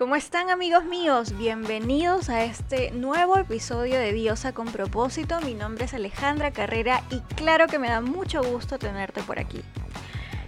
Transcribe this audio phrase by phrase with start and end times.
[0.00, 1.36] ¿Cómo están amigos míos?
[1.36, 5.38] Bienvenidos a este nuevo episodio de Diosa con propósito.
[5.42, 9.60] Mi nombre es Alejandra Carrera y claro que me da mucho gusto tenerte por aquí.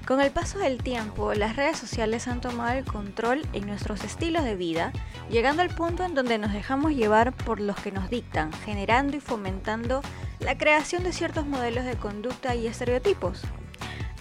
[0.07, 4.43] Con el paso del tiempo, las redes sociales han tomado el control en nuestros estilos
[4.43, 4.91] de vida,
[5.29, 9.21] llegando al punto en donde nos dejamos llevar por los que nos dictan, generando y
[9.21, 10.00] fomentando
[10.41, 13.43] la creación de ciertos modelos de conducta y estereotipos.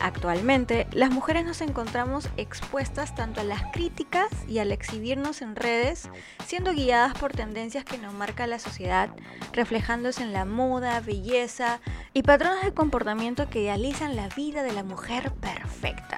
[0.02, 6.10] Actualmente, las mujeres nos encontramos expuestas tanto a las críticas y al exhibirnos en redes,
[6.46, 9.12] siendo guiadas por tendencias que nos marca la sociedad,
[9.54, 11.82] reflejándose en la moda, belleza
[12.14, 16.18] y patrones de comportamiento que idealizan la vida de la mujer perfecta.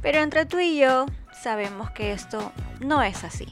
[0.00, 1.06] Pero entre tú y yo
[1.42, 3.48] sabemos que esto no es así.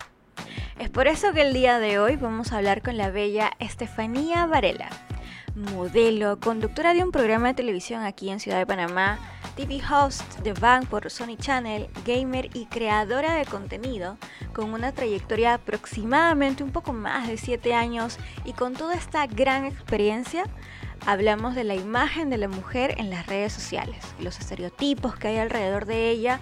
[0.78, 4.46] Es por eso que el día de hoy vamos a hablar con la bella Estefanía
[4.46, 4.90] Varela,
[5.56, 9.18] modelo, conductora de un programa de televisión aquí en Ciudad de Panamá,
[9.56, 14.18] TV host de Van por Sony Channel, gamer y creadora de contenido,
[14.52, 19.64] con una trayectoria aproximadamente un poco más de 7 años y con toda esta gran
[19.64, 20.44] experiencia,
[21.06, 25.38] hablamos de la imagen de la mujer en las redes sociales, los estereotipos que hay
[25.38, 26.40] alrededor de ella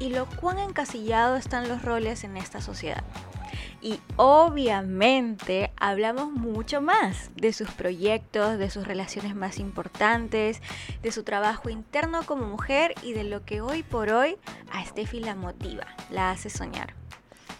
[0.00, 3.04] y lo cuán encasillados están los roles en esta sociedad.
[3.84, 10.62] Y obviamente hablamos mucho más de sus proyectos, de sus relaciones más importantes,
[11.02, 14.38] de su trabajo interno como mujer y de lo que hoy por hoy
[14.72, 16.94] a Steffi la motiva, la hace soñar.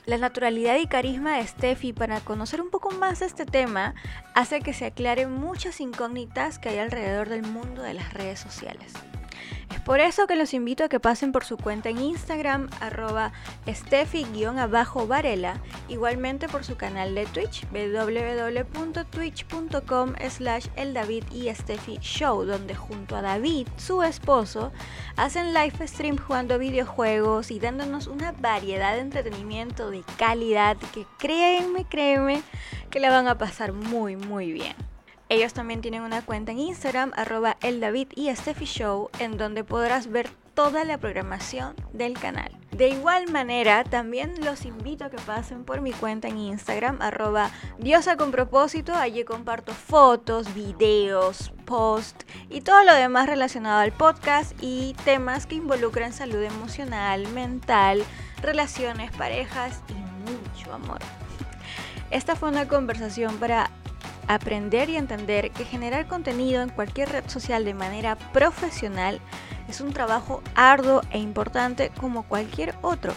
[0.06, 3.95] La naturalidad y carisma de Steffi para conocer un poco más de este tema
[4.34, 8.95] hace que se aclaren muchas incógnitas que hay alrededor del mundo de las redes sociales.
[9.75, 13.33] Es por eso que los invito a que pasen por su cuenta en Instagram, arroba
[13.67, 22.75] steffi-varela, igualmente por su canal de Twitch, www.twitch.com slash el David y Steffi Show, donde
[22.75, 24.73] junto a David, su esposo,
[25.17, 31.84] hacen live stream jugando videojuegos y dándonos una variedad de entretenimiento de calidad que créeme,
[31.84, 32.42] créeme,
[32.91, 34.94] que la van a pasar muy, muy bien.
[35.35, 39.64] Ellos también tienen una cuenta en Instagram, arroba el David y Steffi Show, en donde
[39.64, 42.57] podrás ver toda la programación del canal.
[42.70, 47.51] De igual manera, también los invito a que pasen por mi cuenta en Instagram, arroba
[47.81, 48.95] diosa con propósito.
[48.95, 55.57] Allí comparto fotos, videos, posts y todo lo demás relacionado al podcast y temas que
[55.57, 58.05] involucran salud emocional, mental,
[58.41, 61.01] relaciones, parejas y mucho amor.
[62.13, 63.69] Esta fue una conversación para
[64.29, 69.20] aprender y entender que generar contenido en cualquier red social de manera profesional
[69.68, 73.13] es un trabajo arduo e importante como cualquier otro.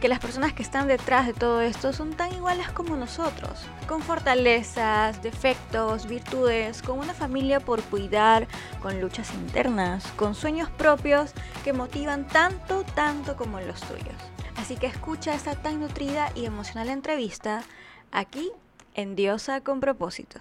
[0.00, 4.02] Que las personas que están detrás de todo esto son tan iguales como nosotros, con
[4.02, 8.48] fortalezas, defectos, virtudes, con una familia por cuidar,
[8.80, 14.16] con luchas internas, con sueños propios que motivan tanto, tanto como los tuyos.
[14.56, 17.62] Así que escucha esta tan nutrida y emocional entrevista
[18.10, 18.50] aquí
[18.94, 20.40] en Diosa con propósito.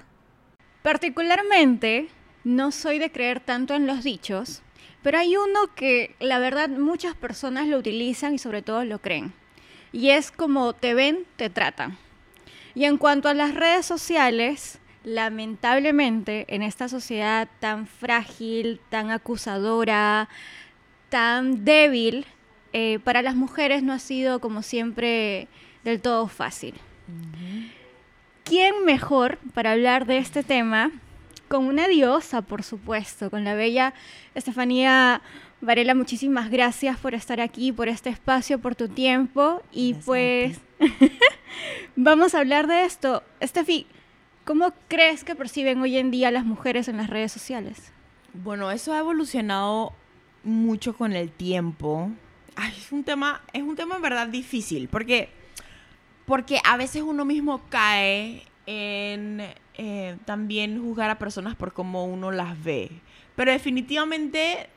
[0.81, 2.07] Particularmente,
[2.43, 4.61] no soy de creer tanto en los dichos,
[5.03, 9.33] pero hay uno que la verdad muchas personas lo utilizan y sobre todo lo creen.
[9.91, 11.97] Y es como te ven, te tratan.
[12.73, 20.29] Y en cuanto a las redes sociales, lamentablemente en esta sociedad tan frágil, tan acusadora,
[21.09, 22.25] tan débil,
[22.73, 25.47] eh, para las mujeres no ha sido como siempre
[25.83, 26.75] del todo fácil.
[28.51, 30.91] ¿Quién mejor para hablar de este tema?
[31.47, 33.94] Con una diosa, por supuesto, con la bella
[34.35, 35.22] Estefanía
[35.62, 35.95] Varela.
[35.95, 39.63] Muchísimas gracias por estar aquí, por este espacio, por tu tiempo.
[39.72, 40.59] Y pues
[41.95, 43.23] vamos a hablar de esto.
[43.40, 43.88] Estefi,
[44.44, 47.94] ¿cómo crees que perciben hoy en día las mujeres en las redes sociales?
[48.34, 49.94] Bueno, eso ha evolucionado
[50.44, 52.11] mucho con el tiempo.
[52.57, 55.29] Ay, es un tema, es un tema en verdad difícil, porque
[56.31, 59.41] porque a veces uno mismo cae en
[59.73, 62.89] eh, también juzgar a personas por cómo uno las ve.
[63.35, 64.69] Pero definitivamente,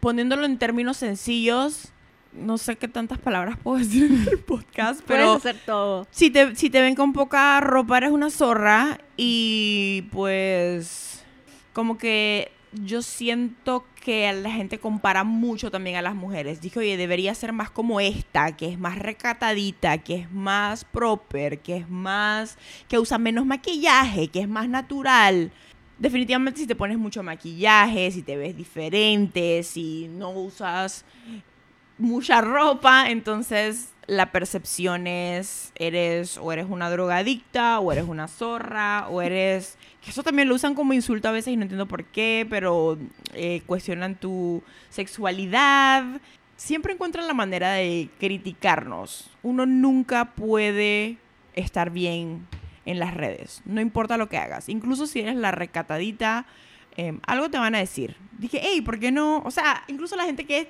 [0.00, 1.94] poniéndolo en términos sencillos,
[2.34, 5.24] no sé qué tantas palabras puedo decir en el podcast, pero...
[5.24, 6.06] Puedes hacer todo.
[6.10, 11.24] Si te, si te ven con poca ropa, eres una zorra y pues
[11.72, 16.60] como que yo siento que la gente compara mucho también a las mujeres.
[16.60, 21.60] Dije, oye, debería ser más como esta, que es más recatadita, que es más proper,
[21.60, 22.58] que es más.
[22.88, 25.52] que usa menos maquillaje, que es más natural.
[25.98, 31.04] Definitivamente, si te pones mucho maquillaje, si te ves diferente, si no usas
[31.98, 39.06] mucha ropa, entonces la percepción es, eres o eres una drogadicta, o eres una zorra,
[39.08, 39.76] o eres...
[40.02, 42.96] Que eso también lo usan como insulto a veces y no entiendo por qué, pero
[43.34, 46.04] eh, cuestionan tu sexualidad.
[46.56, 49.30] siempre encuentran la manera de criticarnos.
[49.42, 51.18] Uno nunca puede
[51.54, 52.46] estar bien
[52.86, 54.70] en las redes, no importa lo que hagas.
[54.70, 56.46] Incluso si eres la recatadita,
[56.96, 58.16] em, algo te van a decir.
[58.38, 59.42] Dije, hey, ¿por qué no?
[59.44, 60.68] O sea, incluso la gente que es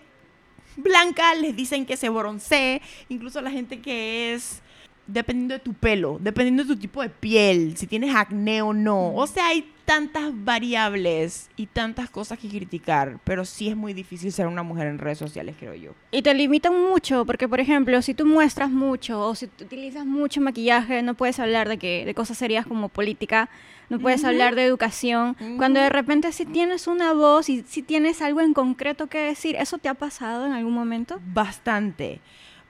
[0.78, 4.62] blanca les dicen que se broncee, incluso la gente que es
[5.08, 9.14] dependiendo de tu pelo, dependiendo de tu tipo de piel, si tienes acné o no.
[9.14, 14.30] O sea, hay tantas variables y tantas cosas que criticar, pero sí es muy difícil
[14.30, 15.92] ser una mujer en redes sociales, creo yo.
[16.10, 20.42] Y te limitan mucho, porque por ejemplo, si tú muestras mucho o si utilizas mucho
[20.42, 23.48] maquillaje, no puedes hablar de que de cosas serias como política,
[23.88, 25.36] no puedes hablar de educación.
[25.56, 29.56] Cuando de repente si tienes una voz y si tienes algo en concreto que decir,
[29.56, 31.20] ¿eso te ha pasado en algún momento?
[31.32, 32.20] Bastante.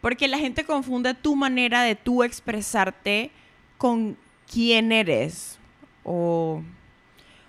[0.00, 3.30] Porque la gente confunde tu manera de tú expresarte
[3.78, 4.16] con
[4.50, 5.58] quién eres.
[6.04, 6.62] O,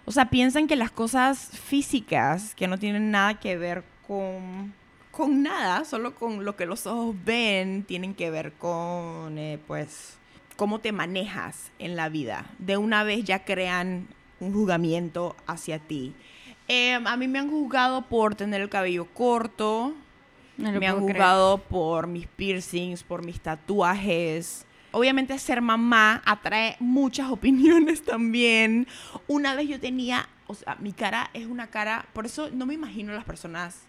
[0.05, 4.73] o sea, piensan que las cosas físicas, que no tienen nada que ver con,
[5.11, 10.18] con nada, solo con lo que los ojos ven, tienen que ver con, eh, pues,
[10.59, 12.45] cómo te manejas en la vida.
[12.57, 14.09] De una vez ya crean
[14.41, 16.13] un juzgamiento hacia ti.
[16.67, 19.93] Em, a mí me han juzgado por tener el cabello corto,
[20.57, 24.65] me han juzgado por mis piercings, por mis tatuajes.
[24.91, 28.85] Obviamente ser mamá atrae muchas opiniones también.
[29.29, 32.73] Una vez yo tenía, o sea, mi cara es una cara, por eso no me
[32.73, 33.83] imagino las personas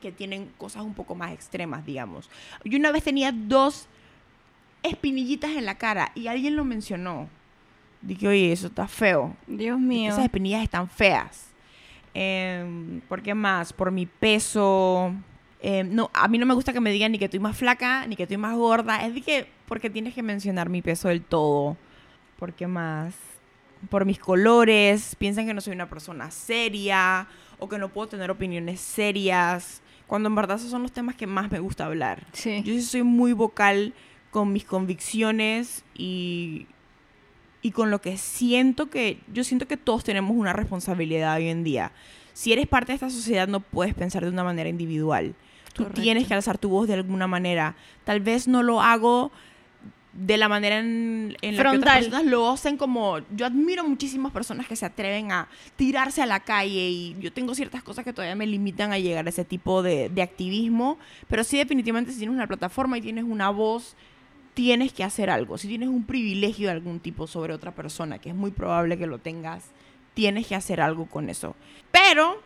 [0.00, 2.30] que tienen cosas un poco más extremas, digamos.
[2.62, 3.88] Yo una vez tenía dos
[4.82, 7.28] espinillitas en la cara y alguien lo mencionó.
[8.00, 9.36] Dije, oye, eso está feo.
[9.46, 10.10] Dios mío.
[10.10, 11.48] Esas espinillas están feas.
[12.14, 13.72] Eh, ¿Por qué más?
[13.72, 15.14] Por mi peso,
[15.64, 18.04] Em, no, a mí no me gusta que me digan ni que estoy más flaca,
[18.08, 19.06] ni que estoy más gorda.
[19.06, 21.76] Es de que, porque tienes que mencionar mi peso del todo.
[22.36, 23.14] ¿Por qué más?
[23.88, 25.14] Por mis colores.
[25.14, 27.28] Piensan que no soy una persona seria
[27.60, 29.82] o que no puedo tener opiniones serias.
[30.08, 32.26] Cuando en verdad esos son los temas que más me gusta hablar.
[32.32, 32.60] Sí.
[32.64, 33.94] Yo sí soy muy vocal
[34.32, 36.66] con mis convicciones y,
[37.60, 39.20] y con lo que siento que...
[39.32, 41.92] Yo siento que todos tenemos una responsabilidad hoy en día.
[42.32, 45.34] Si eres parte de esta sociedad no puedes pensar de una manera individual.
[45.74, 47.76] Tú tienes que alzar tu voz de alguna manera.
[48.04, 49.30] Tal vez no lo hago
[50.14, 54.66] de la manera en, la que otras personas lo hacen como yo admiro muchísimas personas
[54.66, 58.36] que se atreven a tirarse a la calle y yo tengo ciertas cosas que todavía
[58.36, 62.34] me limitan a llegar a ese tipo de, de activismo pero sí definitivamente si tienes
[62.34, 63.96] una plataforma y tienes una voz
[64.54, 68.30] tienes que hacer algo si tienes un privilegio de algún tipo sobre otra persona que
[68.30, 69.64] es muy probable que lo tengas
[70.14, 71.56] tienes que hacer algo con eso
[71.90, 72.42] pero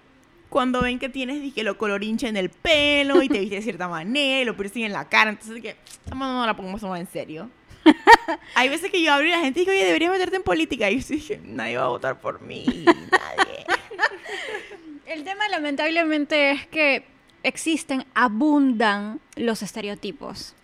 [0.49, 3.89] cuando ven que tienes dije, lo colorinche en el pelo y te viste de cierta
[3.89, 5.31] manera y lo piercing en la cara.
[5.31, 5.77] Entonces, que
[6.11, 7.51] no, no la pongamos en serio.
[8.55, 10.91] Hay veces que yo hablo y la gente dice, oye, deberías meterte en política.
[10.91, 13.67] Y yo dije, nadie va a votar por mí, nadie.
[15.07, 17.05] El tema, lamentablemente, es que
[17.43, 20.56] existen, abundan los estereotipos.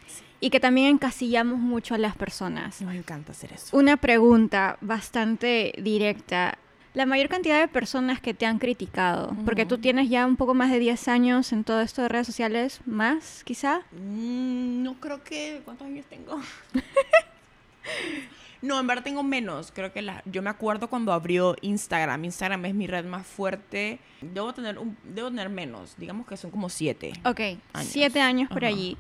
[0.43, 2.83] Y que también encasillamos mucho a las personas.
[2.83, 3.77] Me encanta hacer eso.
[3.77, 6.59] Una pregunta bastante directa
[6.95, 10.53] la mayor cantidad de personas que te han criticado, porque tú tienes ya un poco
[10.53, 13.81] más de 10 años en todo esto de redes sociales, más quizá.
[13.93, 15.63] Mm, no creo que...
[15.65, 16.39] ¿Cuántos años tengo?
[18.63, 19.73] no, en verdad tengo menos.
[19.75, 22.27] Creo que la, yo me acuerdo cuando abrió Instagram.
[22.27, 23.99] Instagram es mi red más fuerte.
[24.21, 25.95] Debo tener, un, debo tener menos.
[25.97, 27.13] Digamos que son como 7.
[27.25, 27.41] Ok,
[27.75, 28.99] 7 años por allí.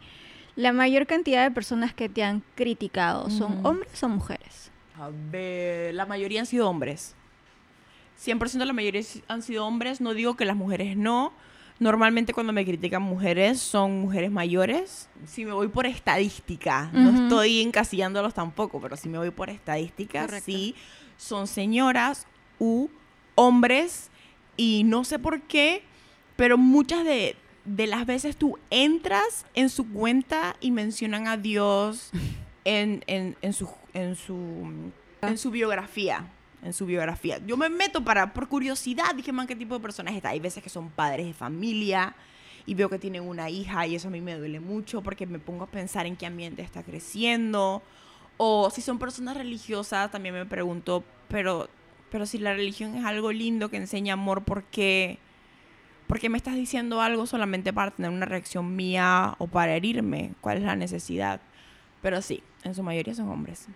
[0.56, 4.70] La mayor cantidad de personas que te han criticado, ¿son hombres o mujeres?
[4.98, 7.14] A ver, la mayoría han sido hombres.
[8.22, 11.32] 100% de la mayoría han sido hombres, no digo que las mujeres no.
[11.78, 15.08] Normalmente cuando me critican mujeres son mujeres mayores.
[15.26, 20.28] Si me voy por estadística, no estoy encasillándolos tampoco, pero si me voy por estadística,
[20.40, 20.76] sí,
[21.16, 22.26] son señoras
[22.58, 22.88] u
[23.34, 24.10] hombres
[24.56, 25.82] y no sé por qué,
[26.36, 32.10] pero muchas de, de las veces tú entras en su cuenta y mencionan a Dios
[32.64, 34.90] en, en, en, su, en, su,
[35.22, 36.28] en su biografía
[36.62, 37.38] en su biografía.
[37.44, 40.30] Yo me meto para, por curiosidad, dije, man, ¿qué tipo de personas está?
[40.30, 42.14] Hay veces que son padres de familia
[42.66, 45.38] y veo que tienen una hija y eso a mí me duele mucho porque me
[45.38, 47.82] pongo a pensar en qué ambiente está creciendo.
[48.36, 51.68] O si son personas religiosas, también me pregunto, pero,
[52.10, 55.18] pero si la religión es algo lindo que enseña amor, ¿por qué,
[56.12, 60.32] ¿por qué me estás diciendo algo solamente para tener una reacción mía o para herirme?
[60.42, 61.40] ¿Cuál es la necesidad?
[62.02, 63.66] Pero sí, en su mayoría son hombres.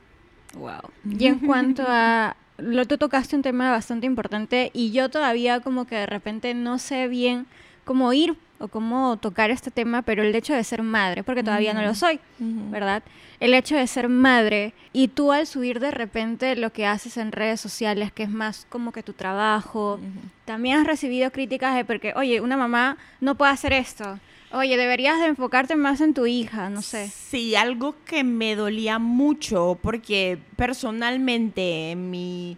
[0.52, 0.83] Wow.
[1.19, 5.87] Y en cuanto a lo tú tocaste un tema bastante importante y yo todavía como
[5.87, 7.47] que de repente no sé bien
[7.87, 11.73] cómo ir o cómo tocar este tema, pero el hecho de ser madre, porque todavía
[11.73, 13.02] no lo soy, ¿verdad?
[13.38, 17.33] El hecho de ser madre y tú al subir de repente lo que haces en
[17.33, 20.00] redes sociales, que es más como que tu trabajo,
[20.45, 24.19] también has recibido críticas de porque, oye, una mamá no puede hacer esto,
[24.52, 27.09] Oye, deberías de enfocarte más en tu hija, no sé.
[27.09, 32.57] Sí, algo que me dolía mucho porque personalmente en mi,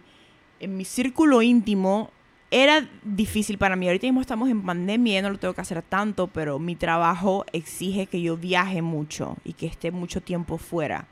[0.59, 2.11] en mi círculo íntimo
[2.51, 3.87] era difícil para mí.
[3.87, 7.45] Ahorita mismo estamos en pandemia, ya no lo tengo que hacer tanto, pero mi trabajo
[7.53, 11.07] exige que yo viaje mucho y que esté mucho tiempo fuera.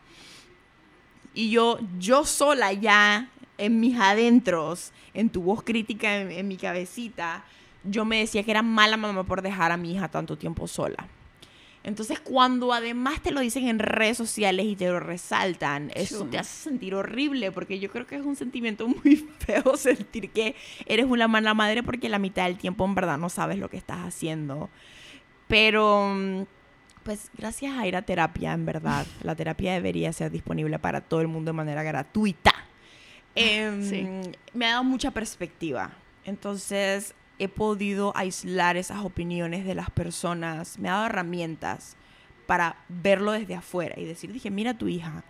[1.34, 6.58] Y yo, yo sola ya en mis adentros, en tu voz crítica, en, en mi
[6.58, 7.44] cabecita,
[7.84, 11.08] yo me decía que era mala mamá por dejar a mi hija tanto tiempo sola.
[11.88, 16.38] Entonces, cuando además te lo dicen en redes sociales y te lo resaltan, eso te
[16.38, 20.53] hace sentir horrible, porque yo creo que es un sentimiento muy feo sentir que
[20.86, 23.77] eres una mala madre porque la mitad del tiempo en verdad no sabes lo que
[23.77, 24.70] estás haciendo.
[25.48, 26.41] Pero, mm,
[27.03, 31.22] pues gracias a ir a terapia, en verdad, la terapia debería ser disponible para todo
[31.22, 32.53] el mundo de manera gratuita.
[33.34, 34.06] Em, Sí.
[34.53, 35.91] Me ha dado mucha perspectiva.
[36.25, 41.96] Entonces, he podido aislar esas opiniones de las personas, me ha dado herramientas
[42.46, 45.24] para verlo desde afuera y decir, dije, mira tu hija,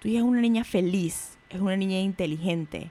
[0.00, 2.90] tu hija es una niña feliz, es una niña inteligente,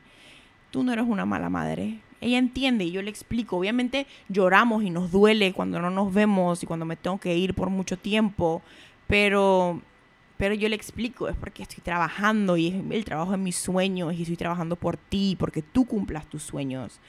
[0.70, 2.00] tú no eres una mala madre.
[2.22, 3.58] Ella entiende y yo le explico.
[3.58, 7.56] Obviamente lloramos y nos duele cuando no nos vemos y cuando me tengo que ir
[7.56, 8.62] por mucho tiempo,
[9.08, 9.82] pero,
[10.38, 14.14] pero yo le explico, es porque estoy trabajando y es el trabajo de mis sueños
[14.14, 17.00] y estoy trabajando por ti, porque tú cumplas tus sueños.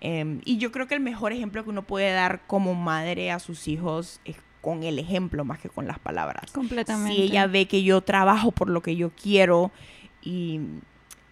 [0.00, 3.38] Em, y yo creo que el mejor ejemplo que uno puede dar como madre a
[3.38, 6.50] sus hijos es con el ejemplo más que con las palabras.
[6.52, 7.14] Completamente.
[7.14, 9.70] Si ella ve que yo trabajo por lo que yo quiero
[10.22, 10.60] y,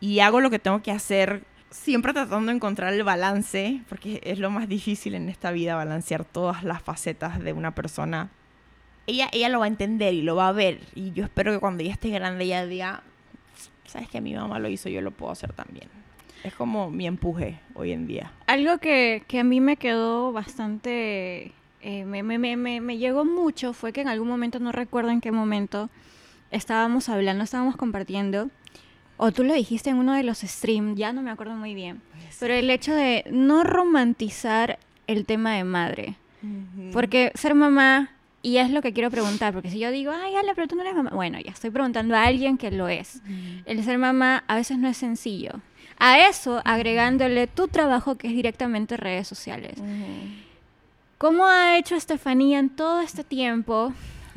[0.00, 4.38] y hago lo que tengo que hacer, siempre tratando de encontrar el balance, porque es
[4.38, 8.30] lo más difícil en esta vida, balancear todas las facetas de una persona.
[9.06, 10.80] Ella, ella lo va a entender y lo va a ver.
[10.94, 13.02] Y yo espero que cuando ella esté grande ella diga,
[13.86, 15.88] sabes que mi mamá lo hizo, yo lo puedo hacer también.
[16.44, 18.32] Es como mi empuje hoy en día.
[18.46, 23.24] Algo que, que a mí me quedó bastante, eh, me, me, me, me, me llegó
[23.24, 25.90] mucho fue que en algún momento, no recuerdo en qué momento,
[26.50, 28.50] estábamos hablando, estábamos compartiendo,
[29.16, 32.00] o tú lo dijiste en uno de los streams, ya no me acuerdo muy bien,
[32.38, 36.14] pero el hecho de no romantizar el tema de madre.
[36.92, 40.54] Porque ser mamá, y es lo que quiero preguntar, porque si yo digo, ay, Ale,
[40.54, 43.20] pero tú no eres mamá, bueno, ya estoy preguntando a alguien que lo es.
[43.64, 45.60] El ser mamá a veces no es sencillo.
[45.98, 49.74] A eso, agregándole tu trabajo que es directamente redes sociales.
[51.18, 53.92] ¿Cómo ha hecho Estefanía en todo este tiempo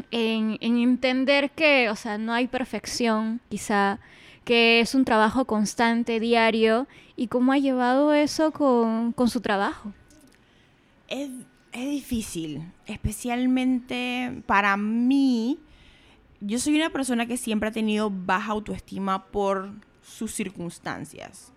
[0.10, 4.00] en, en entender que, o sea, no hay perfección, quizá,
[4.44, 9.94] que es un trabajo constante, diario, y cómo ha llevado eso con, con su trabajo?
[11.08, 11.30] Es,
[11.72, 15.60] es difícil, especialmente para mí.
[16.40, 19.72] Yo soy una persona que siempre ha tenido baja autoestima por
[20.12, 21.52] sus circunstancias.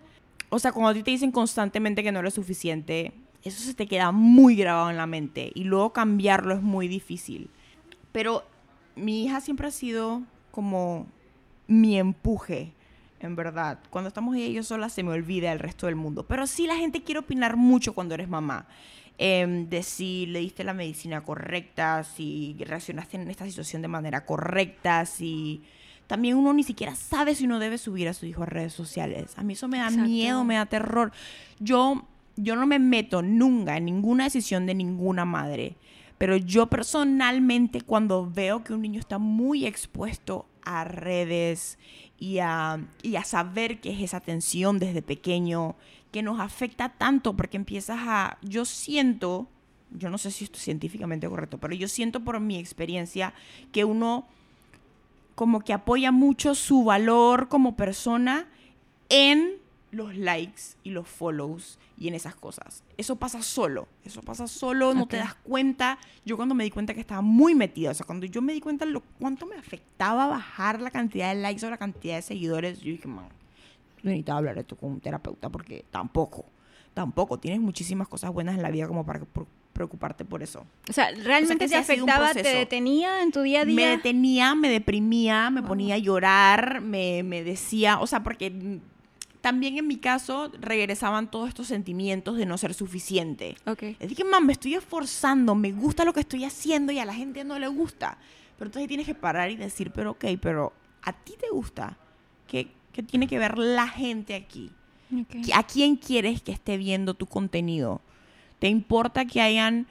[0.49, 3.87] O sea, cuando a ti te dicen constantemente que no eres suficiente, eso se te
[3.87, 7.49] queda muy grabado en la mente y luego cambiarlo es muy difícil.
[8.11, 8.43] Pero
[8.95, 11.07] mi hija siempre ha sido como
[11.67, 12.71] mi empuje,
[13.19, 13.79] en verdad.
[13.89, 16.25] Cuando estamos ella y yo sola se me olvida el resto del mundo.
[16.25, 18.67] Pero sí la gente quiere opinar mucho cuando eres mamá.
[19.17, 24.25] Em, de si le diste la medicina correcta, si reaccionaste en esta situación de manera
[24.25, 25.63] correcta, si
[26.07, 29.33] también uno ni siquiera sabe si uno debe subir a su hijo a redes sociales.
[29.37, 30.07] A mí eso me da Exacto.
[30.07, 31.11] miedo, me da terror.
[31.59, 35.75] Yo, yo no me meto nunca en ninguna decisión de ninguna madre.
[36.17, 41.77] Pero yo personalmente cuando veo que un niño está muy expuesto a redes
[42.17, 45.75] y a, y a saber que es esa tensión desde pequeño,
[46.11, 49.49] que nos afecta tanto porque empiezas a, yo siento,
[49.91, 53.33] yo no sé si esto es científicamente correcto, pero yo siento por mi experiencia
[53.73, 54.25] que uno
[55.35, 58.47] como que apoya mucho su valor como persona
[59.09, 59.57] en
[59.91, 62.83] los likes y los follows y en esas cosas.
[62.97, 65.97] Eso pasa solo, eso pasa solo, no te das cuenta.
[66.25, 68.61] Yo cuando me di cuenta que estaba muy metida, o sea, cuando yo me di
[68.61, 72.79] cuenta lo cuánto me afectaba bajar la cantidad de likes o la cantidad de seguidores,
[72.79, 73.29] yo dije, man,
[73.97, 76.45] yo necesitaba hablar esto con un terapeuta porque tampoco,
[76.93, 79.19] tampoco, tienes muchísimas cosas buenas en la vida como para
[79.75, 80.65] preocuparte por eso.
[80.89, 83.89] O sea, ¿realmente que sí te afectaba, te detenía en tu día a Me día?
[83.91, 85.67] detenía, me deprimía, me Wow.
[85.67, 88.79] ponía a llorar, me, me decía, o sea, porque
[89.41, 93.55] también en mi caso regresaban todos estos sentimientos de no ser suficiente.
[93.67, 93.81] Ok.
[93.99, 97.13] Le dije, mam, me estoy esforzando, me gusta lo que estoy haciendo y a la
[97.13, 98.17] gente no le gusta.
[98.57, 100.71] Pero entonces tienes que parar y decir, pero ok, pero
[101.03, 101.97] ¿a ti te gusta?
[102.47, 104.71] ¿Qué, qué tiene que ver la gente aquí?
[105.13, 105.51] ok.
[105.53, 108.01] ¿A quién quieres que esté viendo tu contenido?
[108.59, 109.87] ¿Te importa que hayan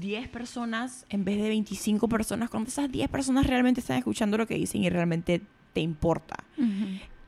[0.00, 2.50] 10 personas en vez de 25 personas?
[2.50, 6.44] Cuando esas 10 personas realmente están escuchando lo que dicen y realmente te importa.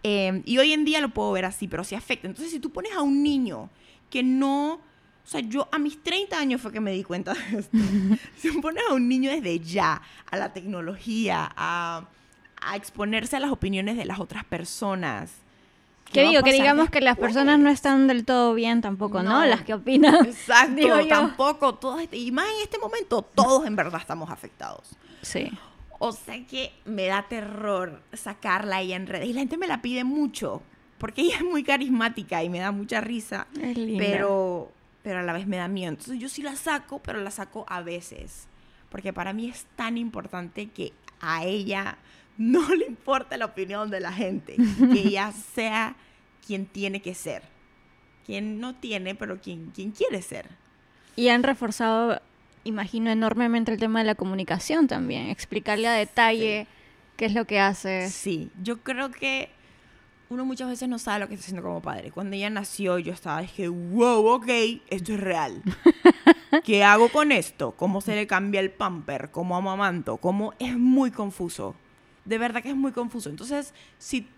[0.03, 2.29] Eh, y hoy en día lo puedo ver así, pero sí afecta.
[2.29, 3.71] Entonces, si tú pones a un niño
[4.09, 7.59] que no O sea, yo a mis 30 años fue que me di cuenta de
[7.59, 7.77] esto.
[8.37, 12.09] si pones a un niño desde ya a la tecnología, a,
[12.61, 15.33] a exponerse a las opiniones de las otras personas.
[16.13, 19.41] Que digo, que digamos que las personas no están del todo bien tampoco, ¿no?
[19.41, 19.47] No.
[19.47, 20.15] Las que opinan.
[20.27, 21.09] Exacto, digo yo.
[21.09, 21.75] tampoco.
[21.75, 24.97] Todos, y más en este momento, todos en verdad estamos afectados.
[25.23, 25.51] Sí.
[25.99, 29.29] O sea que me da terror sacarla ella en redes.
[29.29, 30.63] Y la gente me la pide mucho.
[30.99, 33.47] Porque ella es muy carismática y me da mucha risa.
[33.61, 34.05] Es linda.
[34.05, 34.73] Pero,
[35.03, 35.91] pero a la vez me da miedo.
[35.91, 38.47] Entonces yo sí la saco, pero la saco a veces.
[38.89, 41.99] Porque para mí es tan importante que a ella
[42.39, 44.57] no le importa la opinión de la gente.
[44.57, 45.97] Que ella sea
[46.47, 47.43] quien tiene que ser.
[48.25, 50.49] Quien no tiene, pero quien, quien quiere ser.
[51.15, 52.21] Y han reforzado,
[52.65, 55.29] imagino, enormemente el tema de la comunicación también.
[55.29, 56.67] Explicarle a detalle
[57.17, 58.13] qué es lo que haces.
[58.13, 59.51] Sí, yo creo que
[60.29, 62.11] uno muchas veces no sabe lo que está haciendo como padre.
[62.11, 64.49] Cuando ella nació, yo estaba, dije, wow, ok,
[64.91, 65.63] esto es real.
[66.65, 67.73] ¿Qué hago con esto?
[67.73, 69.31] ¿Cómo se le cambia el pamper?
[69.31, 70.17] ¿Cómo amamanto?
[70.17, 70.53] ¿Cómo?
[70.59, 71.77] Es muy confuso.
[72.27, 73.31] De verdad que es muy confuso.
[73.31, 74.29] Entonces, si,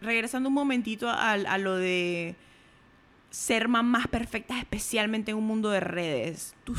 [0.00, 2.36] regresando un momentito a, a lo de
[3.30, 6.74] ser mamás perfectas, especialmente en un mundo de redes, tú,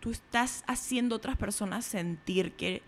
[0.00, 2.82] tú estás haciendo a otras personas sentir que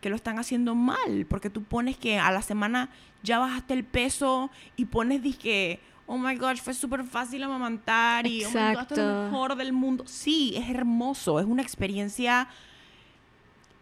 [0.00, 2.90] que lo están haciendo mal, porque tú pones que a la semana
[3.22, 8.44] ya bajaste el peso y pones que oh my gosh, fue súper fácil amamantar y
[8.44, 9.24] oh my God, esto es lo Exacto.
[9.24, 10.04] mejor del mundo.
[10.06, 12.48] Sí, es hermoso, es una experiencia,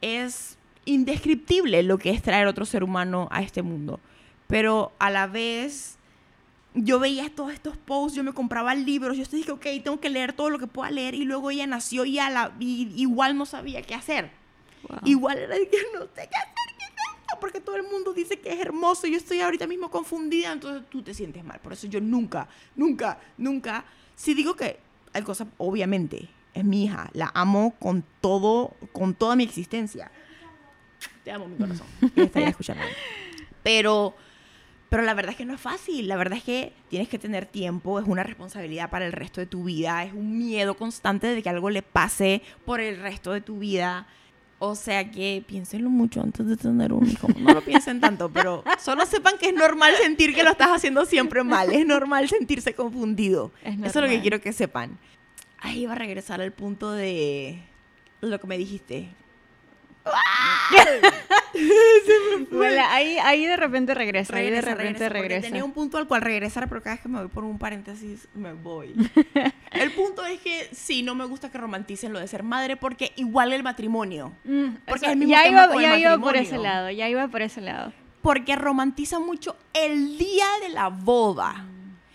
[0.01, 4.01] es indescriptible lo que es traer otro ser humano a este mundo,
[4.47, 5.99] pero a la vez
[6.75, 10.33] yo veía todos estos posts, yo me compraba libros, yo dije, ok, tengo que leer
[10.33, 13.47] todo lo que pueda leer y luego ella nació y, a la, y igual no
[13.47, 14.31] sabía qué hacer.
[14.89, 14.99] Wow.
[15.05, 18.13] Igual era de que no sé qué hacer, qué es esto, porque todo el mundo
[18.13, 21.61] dice que es hermoso y yo estoy ahorita mismo confundida, entonces tú te sientes mal.
[21.61, 23.85] Por eso yo nunca, nunca, nunca,
[24.17, 24.79] si digo que
[25.13, 30.11] hay cosas, obviamente, es mi hija, la amo con todo, con toda mi existencia.
[31.25, 31.87] Te amo, mi corazón.
[32.15, 32.83] Ella estaría escuchando.
[33.63, 34.15] Pero,
[34.91, 36.07] pero la verdad es que no es fácil.
[36.07, 39.47] La verdad es que tienes que tener tiempo, es una responsabilidad para el resto de
[39.47, 43.41] tu vida, es un miedo constante de que algo le pase por el resto de
[43.41, 44.07] tu vida.
[44.59, 47.27] O sea que piénsenlo mucho antes de tener un hijo.
[47.39, 51.07] No lo piensen tanto, pero solo sepan que es normal sentir que lo estás haciendo
[51.07, 51.73] siempre mal.
[51.73, 53.51] Es normal sentirse confundido.
[53.63, 54.99] Es Eso es lo que quiero que sepan.
[55.59, 57.63] Ahí iba a regresar al punto de
[58.21, 59.09] lo que me dijiste.
[62.51, 65.49] Bueno, ahí, ahí de repente regresa, ahí de repente regresa.
[65.49, 68.29] Tenía un punto al cual regresar, pero cada vez que me voy por un paréntesis,
[68.35, 68.95] me voy.
[69.73, 73.13] el punto es que sí, no me gusta que romanticen lo de ser madre, porque
[73.17, 74.33] igual el matrimonio.
[74.45, 77.09] Mm, Porque es el mismo ya tema iba, el ya iba por ese lado, ya
[77.09, 77.93] iba por ese lado.
[78.23, 81.67] Porque romantiza mucho el día de la boda.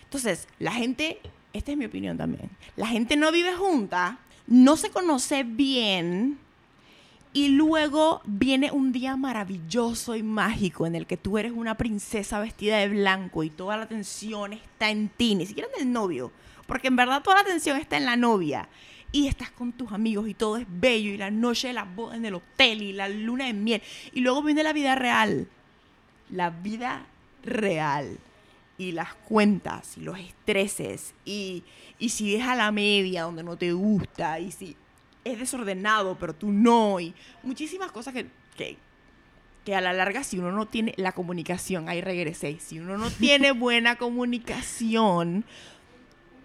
[0.04, 1.20] Entonces, la gente,
[1.54, 6.40] esta es mi opinión también, la gente no vive junta, no se conoce bien
[7.34, 12.40] y luego viene un día maravilloso y mágico en el que tú eres una princesa
[12.40, 16.32] vestida de blanco y toda la atención está en ti, ni siquiera en el novio,
[16.68, 18.68] porque en verdad toda la atención está en la novia.
[19.12, 22.16] Y estás con tus amigos y todo es bello y la noche de la boda
[22.16, 23.82] en el hotel y la luna de miel.
[24.14, 25.48] Y luego viene la vida real
[26.30, 27.06] la vida
[27.44, 28.18] real
[28.78, 31.64] y las cuentas y los estreses y,
[31.98, 34.76] y si deja la media donde no te gusta y si
[35.24, 38.78] es desordenado pero tú no y muchísimas cosas que, que,
[39.66, 43.10] que a la larga si uno no tiene la comunicación, ahí regresé, si uno no
[43.10, 45.46] tiene buena comunicación,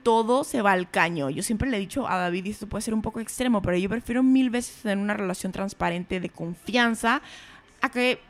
[0.04, 1.30] todo se va al caño.
[1.30, 3.76] Yo siempre le he dicho a David, y esto puede ser un poco extremo, pero
[3.76, 7.22] yo prefiero mil veces tener una relación transparente de confianza
[7.80, 8.20] a que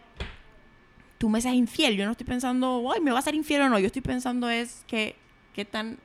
[1.18, 1.96] tú me seas infiel.
[1.96, 3.78] Yo no estoy pensando, ay, me va a ser infiel o no.
[3.78, 5.16] Yo estoy pensando es que
[5.52, 5.98] qué tan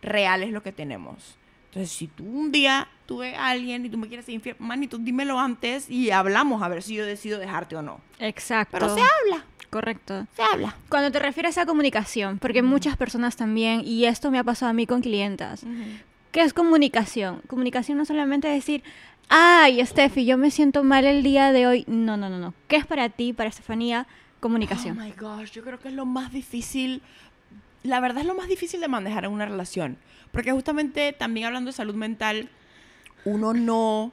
[0.00, 1.36] real es lo que tenemos.
[1.66, 4.56] Entonces, si tú un día tú ves a alguien y tú me quieres ser infiel,
[4.58, 8.00] manito, dímelo antes y hablamos a ver si yo decido dejarte o no.
[8.18, 8.78] Exacto.
[8.78, 10.26] Pero se habla, Correcto.
[10.34, 10.74] se habla.
[10.88, 14.72] Cuando te refieres a comunicación, porque muchas personas también, y esto me ha pasado a
[14.72, 15.64] mí con clientas,
[16.30, 17.42] ¿qué es comunicación?
[17.48, 18.82] Comunicación no solamente decir,
[19.28, 21.84] ay, Steffi, yo me siento mal el día de hoy.
[21.86, 22.54] No, no, no, no.
[22.66, 24.06] ¿Qué es para ti, para Estefanía,
[24.40, 24.98] comunicación?
[24.98, 27.02] Oh my gosh, yo creo que es lo más difícil.
[27.82, 29.98] La verdad es lo más difícil de manejar en una relación.
[30.30, 32.48] Porque justamente también hablando de salud mental,
[33.24, 34.12] uno no.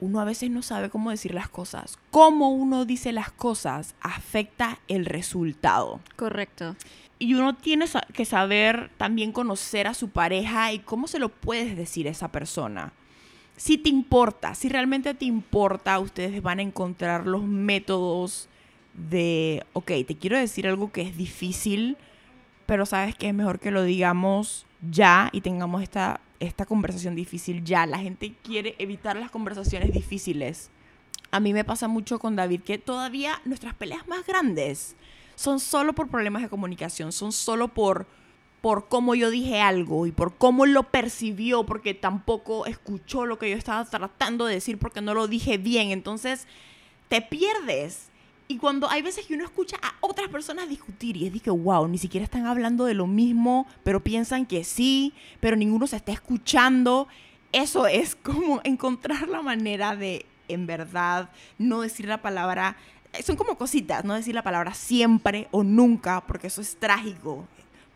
[0.00, 1.98] Uno a veces no sabe cómo decir las cosas.
[2.10, 6.00] Cómo uno dice las cosas afecta el resultado.
[6.16, 6.74] Correcto.
[7.18, 7.84] Y uno tiene
[8.14, 12.32] que saber también conocer a su pareja y cómo se lo puedes decir a esa
[12.32, 12.94] persona.
[13.58, 18.48] Si te importa, si realmente te importa, ustedes van a encontrar los métodos
[18.94, 21.98] de, ok, te quiero decir algo que es difícil,
[22.64, 27.64] pero sabes que es mejor que lo digamos ya y tengamos esta, esta conversación difícil
[27.64, 27.86] ya.
[27.86, 30.70] La gente quiere evitar las conversaciones difíciles.
[31.30, 34.96] A mí me pasa mucho con David que todavía nuestras peleas más grandes
[35.36, 38.06] son solo por problemas de comunicación, son solo por
[38.60, 43.48] por cómo yo dije algo y por cómo lo percibió, porque tampoco escuchó lo que
[43.48, 45.90] yo estaba tratando de decir porque no lo dije bien.
[45.90, 46.46] Entonces,
[47.08, 48.09] te pierdes.
[48.50, 51.52] Y cuando hay veces que uno escucha a otras personas discutir y es de que,
[51.52, 55.94] wow, ni siquiera están hablando de lo mismo, pero piensan que sí, pero ninguno se
[55.94, 57.06] está escuchando.
[57.52, 62.76] Eso es como encontrar la manera de, en verdad, no decir la palabra.
[63.24, 67.46] Son como cositas, no decir la palabra siempre o nunca, porque eso es trágico.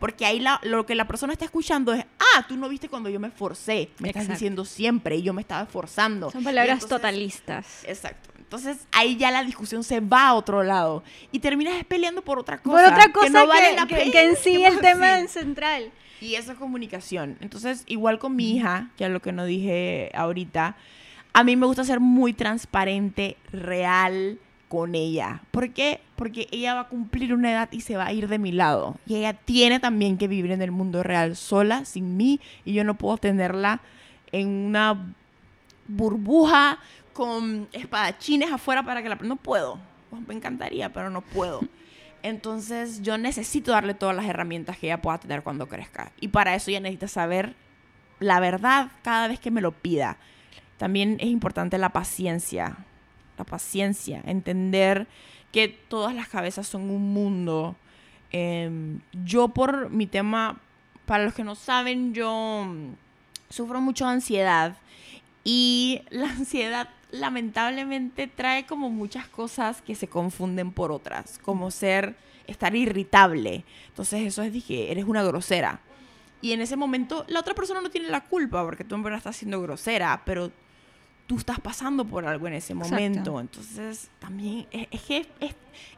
[0.05, 3.19] Porque ahí lo que la persona está escuchando es, ah, tú no viste cuando yo
[3.19, 3.89] me esforcé.
[4.01, 6.31] Me estás diciendo siempre y yo me estaba esforzando.
[6.31, 7.83] Son palabras totalistas.
[7.87, 8.29] Exacto.
[8.39, 12.61] Entonces ahí ya la discusión se va a otro lado y terminas peleando por otra
[12.61, 12.77] cosa.
[12.77, 15.91] Por otra cosa que, no vale la pena, que en sí el tema es central.
[16.21, 17.39] Y esa comunicación.
[17.41, 20.77] Entonces, igual con mi hija, que es lo que no dije ahorita,
[21.33, 24.39] a mí me gusta ser muy transparente, real,
[24.75, 25.41] con ella.
[25.53, 26.01] ¿Por qué?
[26.17, 28.97] Porque ella va a cumplir una edad y se va a ir de mi lado.
[29.07, 32.83] Y ella tiene también que vivir en el mundo real sola, sin mí, y yo
[32.83, 33.81] no puedo tenerla
[34.33, 35.15] en una
[35.87, 36.81] burbuja
[37.13, 39.15] con espadachines afuera para que la...
[39.15, 39.79] No puedo.
[40.27, 41.61] Me encantaría, pero no puedo.
[42.25, 46.11] Entonces yo necesito darle todas las herramientas que ella pueda tener cuando crezca.
[46.21, 47.55] Y para eso ella necesita saber
[48.19, 50.17] la verdad cada vez que me lo pida.
[50.79, 52.77] También es importante la paciencia
[53.39, 55.07] la paciencia, entender
[55.53, 57.77] que todas las cabezas son un mundo.
[58.33, 60.61] Em, yo por mi tema,
[61.07, 62.95] para los que no saben, yo mm,
[63.51, 64.77] sufro mucho ansiedad
[65.45, 72.17] y la ansiedad lamentablemente trae como muchas cosas que se confunden por otras, como ser,
[72.49, 73.65] estar irritable.
[73.89, 75.81] Entonces eso es, dije, eres una grosera.
[76.43, 79.19] Y en ese momento la otra persona no tiene la culpa porque tú en verdad
[79.19, 80.51] estás siendo grosera, pero
[81.27, 83.41] tú estás pasando por algo en ese momento.
[83.41, 85.27] Entonces, también es, que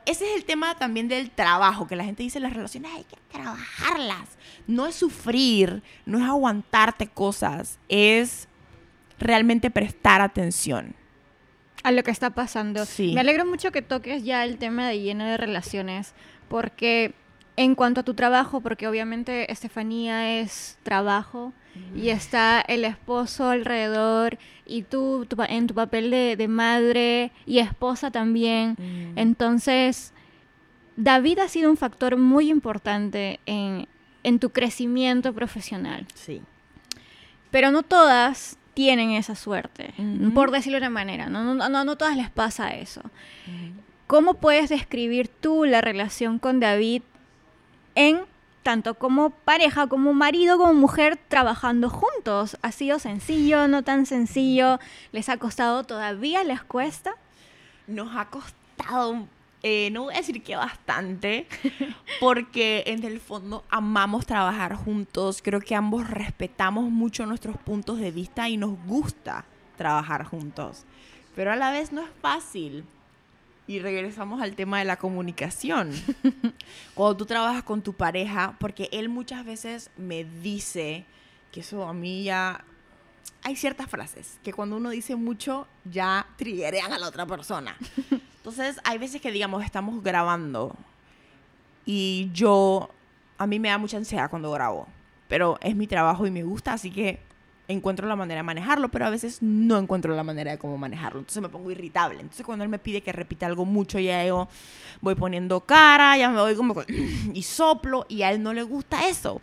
[0.05, 3.17] ese es el tema también del trabajo, que la gente dice las relaciones hay que
[3.31, 4.29] trabajarlas.
[4.67, 8.49] No es sufrir, no es aguantarte cosas, es
[9.19, 10.95] realmente prestar atención.
[11.83, 12.85] A lo que está pasando.
[12.85, 13.13] Sí.
[13.15, 16.15] Me alegro mucho que toques ya el tema de lleno de relaciones,
[16.49, 17.15] porque
[17.57, 21.53] en cuanto a tu trabajo, porque obviamente Estefanía es trabajo
[21.95, 28.77] y está el esposo alrededor y tú, en tu papel de, madre y esposa también.
[28.79, 29.19] Mm.
[29.19, 30.13] Entonces,
[30.97, 33.87] David ha sido un factor muy importante en,
[34.41, 36.07] tu crecimiento profesional.
[36.15, 36.43] Sí.
[37.51, 39.95] Pero no todas tienen esa suerte,
[40.35, 41.29] por decirlo de una manera.
[41.29, 43.01] No, no, no, no todas les pasa eso.
[44.07, 47.03] ¿Cómo puedes describir tú la relación con David
[47.95, 48.21] en
[48.67, 52.57] tanto como pareja, como marido, como mujer, trabajando juntos.
[52.63, 54.81] ¿Ha sido sencillo, no tan sencillo?
[55.13, 56.43] ¿Les ha costado todavía?
[56.43, 57.15] ¿Les cuesta?
[57.87, 59.29] Nos ha costado,
[59.63, 61.47] eh, no voy a decir que bastante,
[62.21, 65.43] porque en el fondo amamos trabajar juntos.
[65.45, 69.45] Creo que ambos respetamos mucho nuestros puntos de vista y nos gusta
[69.77, 70.87] trabajar juntos.
[71.37, 72.85] Pero a la vez no es fácil
[73.67, 75.93] y regresamos al tema de la comunicación.
[76.95, 81.05] Cuando tú trabajas con tu pareja, porque él muchas veces me dice
[81.53, 82.65] que eso a mí ya...
[83.43, 87.77] Hay ciertas frases que cuando uno dice mucho ya triggerean a la otra persona.
[88.37, 90.77] Entonces hay veces que digamos estamos grabando
[91.85, 92.91] y yo...
[93.39, 94.89] A mí me da mucha ansiedad cuando grabo,
[95.29, 97.21] pero es mi trabajo y me gusta, así que
[97.69, 101.21] encuentro la manera de manejarlo, pero a veces no encuentro la manera de cómo manejarlo.
[101.21, 102.21] Entonces me pongo irritable.
[102.21, 104.49] Entonces cuando él me pide que repita algo mucho, ya yo
[105.01, 106.75] voy poniendo cara, ya me voy como
[107.35, 109.41] y soplo y a él no le gusta eso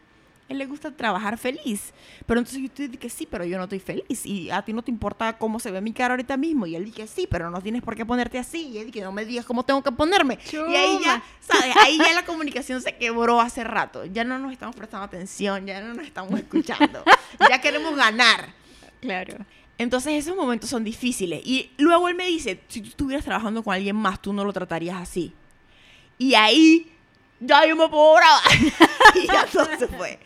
[0.53, 1.93] él le gusta trabajar feliz.
[2.25, 4.25] Pero entonces yo te dije sí, pero yo no estoy feliz.
[4.25, 6.65] Y a ti no te importa cómo se ve mi cara ahorita mismo.
[6.65, 8.69] Y él dije sí, pero no tienes por qué ponerte así.
[8.69, 10.39] Y él dije no me digas cómo tengo que ponerme.
[10.51, 11.75] Y ahí ya, ¿sabes?
[11.77, 14.05] Ahí ya la comunicación se quebró hace rato.
[14.05, 17.03] Ya no nos estamos prestando atención, ya no nos estamos escuchando.
[17.49, 18.53] ya queremos ganar.
[19.01, 19.45] Claro.
[19.77, 21.41] Entonces esos momentos son difíciles.
[21.43, 24.53] Y luego él me dice, si tú estuvieras trabajando con alguien más, tú no lo
[24.53, 25.33] tratarías así.
[26.17, 26.91] Y ahí
[27.45, 28.41] ya yo me puedo grabar.
[29.15, 30.19] y ya todo se fue.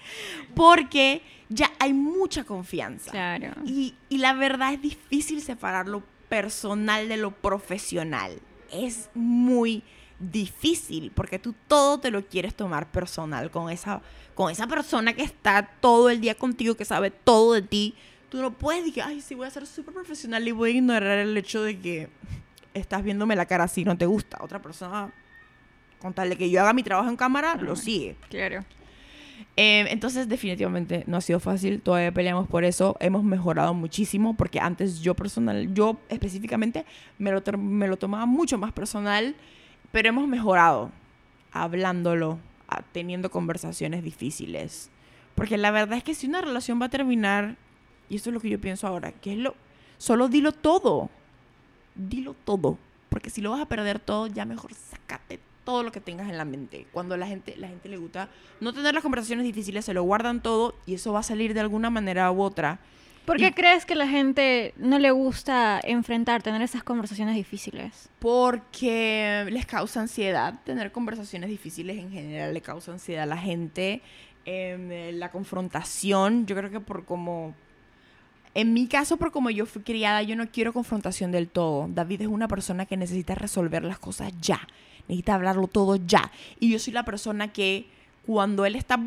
[0.55, 3.11] Porque ya hay mucha confianza.
[3.11, 3.53] Claro.
[3.65, 8.39] Y, y la verdad es difícil separar lo personal de lo profesional.
[8.71, 9.83] Es muy
[10.19, 14.01] difícil porque tú todo te lo quieres tomar personal con esa,
[14.33, 17.95] con esa persona que está todo el día contigo, que sabe todo de ti.
[18.29, 21.19] Tú no puedes decir, ay, sí, voy a ser súper profesional y voy a ignorar
[21.19, 22.09] el hecho de que
[22.73, 24.37] estás viéndome la cara así, no te gusta.
[24.41, 25.13] Otra persona
[25.99, 28.15] con tal de que yo haga mi trabajo en cámara, lo sigue.
[28.29, 28.63] Claro.
[29.55, 31.81] Eh, entonces, definitivamente no ha sido fácil.
[31.81, 32.95] Todavía peleamos por eso.
[32.99, 36.85] Hemos mejorado muchísimo porque antes yo personal, yo específicamente
[37.17, 39.35] me lo, me lo tomaba mucho más personal,
[39.91, 40.91] pero hemos mejorado
[41.51, 42.37] hablándolo,
[42.91, 44.91] teniendo conversaciones difíciles.
[45.33, 47.55] Porque la verdad es que si una relación va a terminar,
[48.09, 49.55] y esto es lo que yo pienso ahora, que es lo,
[49.97, 51.09] solo dilo todo.
[51.95, 52.77] Dilo todo.
[53.09, 56.37] Porque si lo vas a perder todo, ya mejor sácate todo lo que tengas en
[56.37, 56.87] la mente.
[56.93, 58.29] Cuando la gente, la gente le gusta
[58.61, 61.59] no tener las conversaciones difíciles, se lo guardan todo y eso va a salir de
[61.59, 62.79] alguna manera u otra.
[63.25, 68.07] ¿Por qué crees que la gente no le gusta enfrentar, tener esas conversaciones difíciles?
[68.19, 70.53] Porque les causa ansiedad.
[70.63, 74.01] Tener conversaciones difíciles en general le causa ansiedad a la gente.
[74.45, 77.53] Em, la confrontación, yo creo que por como...
[78.53, 81.89] En mi caso, por como yo fui criada, yo no quiero confrontación del todo.
[81.89, 84.65] David es una persona que necesita resolver las cosas ya
[85.07, 86.31] necesita hablarlo todo ya.
[86.59, 87.87] Y yo soy la persona que
[88.25, 88.99] cuando él está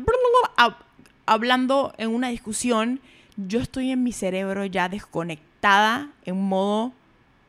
[1.25, 2.99] hablando en una discusión,
[3.37, 6.93] yo estoy en mi cerebro ya desconectada, en modo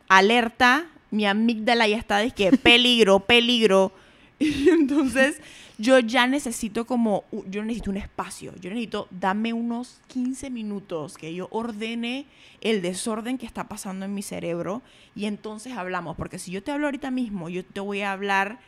[0.09, 3.93] alerta, mi amígdala ya está de que peligro, peligro.
[4.39, 5.41] Y entonces
[5.83, 11.35] yo ya necesito como, yo necesito un espacio, yo necesito, dame unos 15 minutos que
[11.35, 12.27] yo ordene
[12.61, 14.81] el desorden que está pasando en mi cerebro
[15.17, 18.61] y entonces hablamos, porque si yo te hablo ahorita mismo, yo te voy a hablar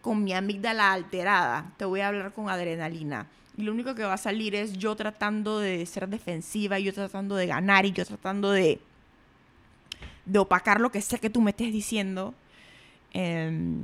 [0.00, 3.26] con mi amígdala alterada, te voy a hablar con adrenalina.
[3.56, 7.34] Y lo único que va a salir es yo tratando de ser defensiva, yo tratando
[7.34, 8.78] de ganar y yo tratando de,
[10.24, 12.32] de opacar lo que sé que tú me estés diciendo.
[13.12, 13.82] Eh,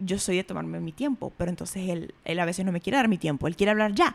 [0.00, 2.96] yo soy de tomarme mi tiempo, pero entonces él, él a veces no me quiere
[2.96, 4.14] dar mi tiempo, él quiere hablar ya.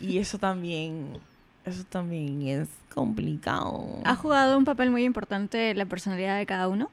[0.00, 1.18] Y eso también,
[1.64, 3.86] eso también es complicado.
[4.04, 6.90] ¿Ha jugado un papel muy importante la personalidad de cada uno?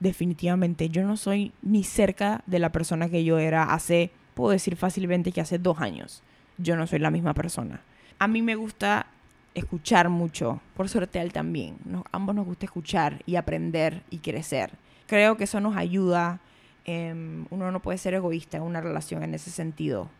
[0.00, 4.76] Definitivamente, yo no soy ni cerca de la persona que yo era hace, puedo decir
[4.76, 6.22] fácilmente que hace dos años.
[6.58, 7.80] Yo no soy la misma persona.
[8.18, 9.06] A mí me gusta
[9.54, 11.76] escuchar mucho, por suerte a él también.
[12.10, 14.72] ambos nos gusta escuchar y aprender y crecer
[15.14, 16.40] creo que eso nos ayuda.
[16.84, 20.10] Em, uno no puede ser egoísta en una relación en ese sentido.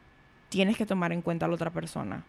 [0.51, 2.25] Tienes que tomar en cuenta a la otra persona.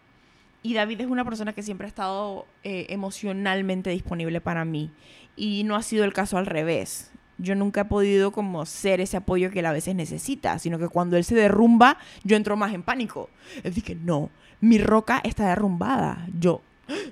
[0.64, 4.90] Y David es una persona que siempre ha estado eh, emocionalmente disponible para mí.
[5.36, 7.12] Y no ha sido el caso al revés.
[7.38, 10.88] Yo nunca he podido como ser ese apoyo que él a veces necesita, sino que
[10.88, 13.30] cuando él se derrumba, yo entro más en pánico.
[13.62, 16.26] Él dije, no, mi roca está derrumbada.
[16.36, 16.62] Yo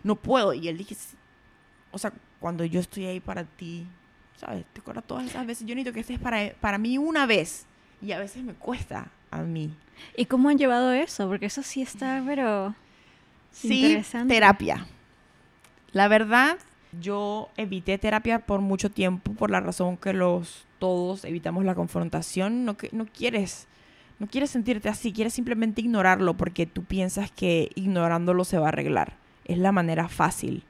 [0.03, 0.53] no puedo.
[0.53, 0.97] Y él dije,
[1.93, 3.87] o sea, cuando yo estoy ahí para ti,
[4.37, 4.65] ¿sabes?
[4.73, 5.67] Te acuerdas todas esas veces.
[5.67, 7.67] Yo necesito que estés para, para mí una vez.
[8.03, 9.75] Y a veces me cuesta a mí.
[10.17, 11.29] ¿Y cómo han llevado eso?
[11.29, 12.75] Porque eso sí está, pero...
[13.51, 14.87] Sí, terapia.
[15.93, 16.59] La verdad,
[17.01, 22.65] yo evité terapia por mucho tiempo por la razón que los todos evitamos la confrontación.
[22.65, 23.69] No, que, no quieres...
[24.21, 28.69] No quieres sentirte así, quieres simplemente ignorarlo porque tú piensas que ignorándolo se va a
[28.69, 29.17] arreglar.
[29.45, 30.63] Es la manera fácil,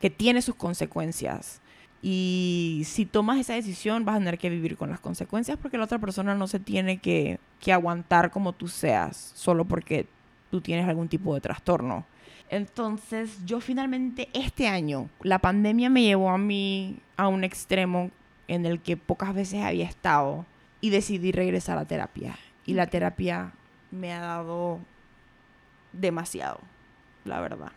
[0.00, 1.62] que tiene sus consecuencias.
[2.02, 5.84] Y si tomas esa decisión, vas a tener que vivir con las consecuencias porque la
[5.84, 7.38] otra persona no se tiene que,
[7.70, 10.06] aguantar como tú seas, solo porque
[10.50, 12.06] tú tienes algún tipo de trastorno.
[12.48, 18.10] Entonces, yo finalmente este año, la pandemia me llevó a mí a un extremo
[18.48, 20.46] en el que pocas veces había estado
[20.80, 22.36] y decidí regresar a terapia.
[22.66, 23.52] Y la terapia
[23.90, 24.80] me ha dado
[25.92, 26.60] demasiado,
[27.24, 27.72] la verdad.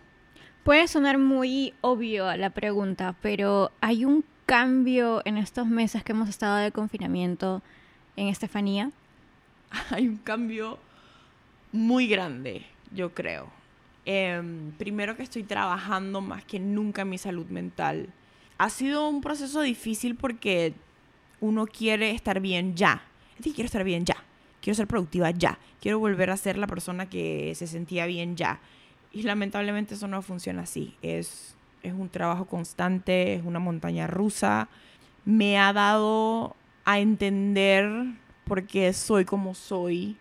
[0.63, 6.29] Puede sonar muy obvio la pregunta, pero ¿hay un cambio en estos meses que hemos
[6.29, 7.61] estado de confinamiento
[8.15, 8.89] en Estefanía?
[9.89, 10.79] Hay un cambio
[11.73, 13.49] muy grande, yo creo.
[14.05, 18.07] Em, primero que estoy trabajando más que nunca en mi salud mental.
[18.57, 20.73] Ha sido un proceso difícil porque
[21.41, 23.03] uno quiere estar bien ya.
[23.31, 24.15] Es decir, quiero estar bien ya.
[24.61, 25.59] Quiero ser productiva ya.
[25.81, 28.61] Quiero volver a ser la persona que se sentía bien ya.
[29.13, 30.97] Y lamentablemente eso no funciona así.
[31.03, 34.67] Es, es un trabajo constante, es una montaña rusa.
[35.23, 37.89] Me ha dado a entender
[38.45, 40.17] por qué soy como soy.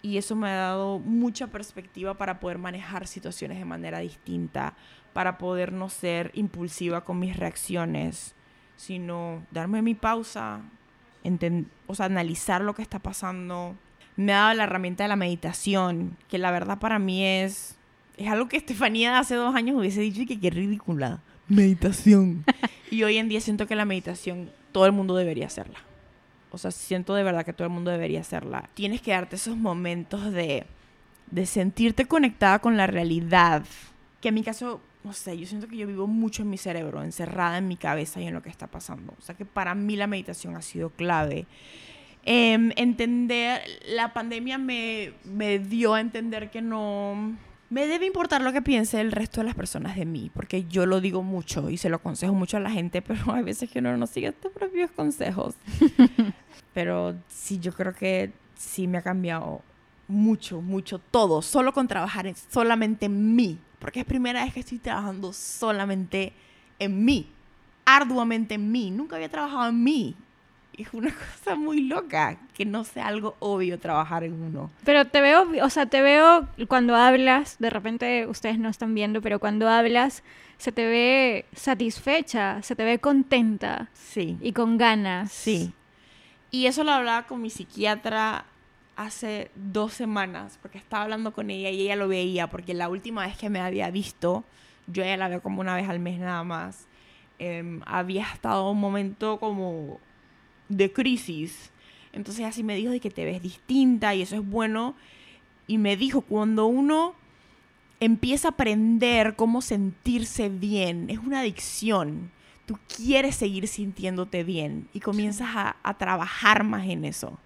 [0.00, 4.74] Y eso me ha dado mucha perspectiva para poder manejar situaciones de manera distinta,
[5.12, 8.34] para poder no ser impulsiva con mis reacciones,
[8.74, 10.62] sino darme mi pausa,
[11.86, 13.76] o sea, analizar lo que está pasando.
[14.16, 17.78] Me ha dado la herramienta de la meditación, que la verdad para mí es
[18.16, 21.20] es algo que Estefanía hace dos años hubiese dicho y que qué ridícula.
[21.48, 22.44] Meditación.
[22.90, 25.78] y hoy en día siento que la meditación todo el mundo debería hacerla.
[26.50, 28.68] O sea, siento de verdad que todo el mundo debería hacerla.
[28.74, 30.66] Tienes que darte esos momentos de,
[31.30, 33.64] de sentirte conectada con la realidad.
[34.20, 37.02] Que en mi caso, no sé, yo siento que yo vivo mucho en mi cerebro,
[37.02, 39.14] encerrada en mi cabeza y en lo que está pasando.
[39.18, 41.46] O sea que para mí la meditación ha sido clave.
[42.24, 47.36] Em, entender, la pandemia me, me dio a entender que no
[47.72, 50.84] me debe importar lo que piense el resto de las personas de mí, porque yo
[50.84, 53.78] lo digo mucho y se lo aconsejo mucho a la gente, pero hay veces que
[53.78, 55.54] uno no sigue tus propios consejos.
[56.74, 59.62] pero sí, yo creo que sí me ha cambiado
[60.06, 64.60] mucho, mucho, todo, solo con trabajar en, solamente en mí, porque es primera vez que
[64.60, 66.34] estoy trabajando solamente
[66.78, 67.26] en mí,
[67.86, 70.14] arduamente en mí, nunca había trabajado en mí
[70.78, 74.70] es una cosa muy loca que no sea algo obvio trabajar en uno.
[74.84, 79.20] Pero te veo, o sea, te veo cuando hablas, de repente ustedes no están viendo,
[79.20, 80.22] pero cuando hablas
[80.58, 83.88] se te ve satisfecha, se te ve contenta.
[83.94, 84.38] Sí.
[84.40, 85.32] Y con ganas.
[85.32, 85.72] Sí.
[86.50, 88.44] Y eso lo hablaba con mi psiquiatra
[88.96, 93.26] hace dos semanas, porque estaba hablando con ella y ella lo veía, porque la última
[93.26, 94.44] vez que me había visto,
[94.86, 96.86] yo ella la veo como una vez al mes nada más,
[97.38, 99.98] em, había estado un momento como
[100.76, 101.70] de crisis.
[102.12, 104.94] Entonces así me dijo de que te ves distinta y eso es bueno.
[105.66, 107.14] Y me dijo, cuando uno
[108.00, 112.30] empieza a aprender cómo sentirse bien, es una adicción.
[112.66, 117.38] Tú quieres seguir sintiéndote bien y comienzas a, trabajar más en eso.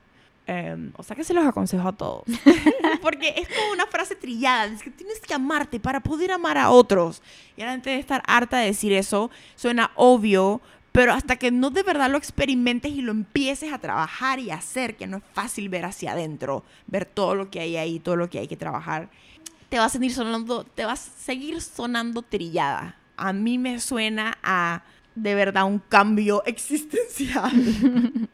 [0.47, 2.25] Em, o sea que se los aconsejo a todos.
[3.03, 6.71] Porque es como una frase trillada, es que tienes que amarte para poder amar a
[6.71, 7.23] otros.
[7.57, 10.61] Y ahora antes de estar harta de decir eso, suena obvio,
[10.97, 14.97] pero hasta que no de verdad lo experimentes y lo empieces a trabajar y hacer,
[14.97, 18.31] que no es fácil ver hacia adentro, ver todo lo que hay ahí, todo lo
[18.31, 19.11] que hay que trabajar,
[19.69, 22.97] te va a seguir sonando, te va a seguir sonando trillada.
[23.19, 27.53] A mí me suena a de verdad un cambio existencial.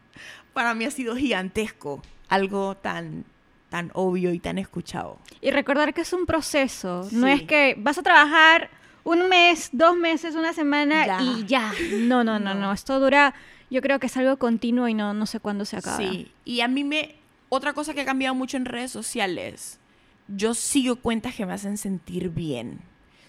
[0.52, 3.24] Para mí ha sido gigantesco, algo tan
[3.70, 5.18] tan obvio y tan escuchado.
[5.40, 8.70] Y recordar que es un proceso, no es que vas a trabajar
[9.04, 11.72] un mes, dos meses, una semana y ya.
[12.00, 13.34] No, no, no, no, Esto dura,
[13.70, 15.96] yo creo que es algo continuo y no, no sé cuándo se acaba.
[15.96, 17.16] Sí, y a mí me...
[17.48, 19.78] Otra cosa que ha cambiado mucho en redes sociales,
[20.26, 22.80] yo sigo cuentas que me hacen sentir bien.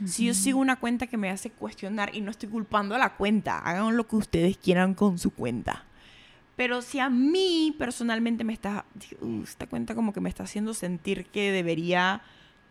[0.06, 3.16] Si yo sigo una cuenta que me hace cuestionar y no estoy culpando a la
[3.16, 5.86] cuenta, hagan lo que ustedes quieran con su cuenta.
[6.56, 8.86] Pero si a mí personalmente me está,
[9.22, 12.22] uh, esta cuenta como que me está haciendo sentir que debería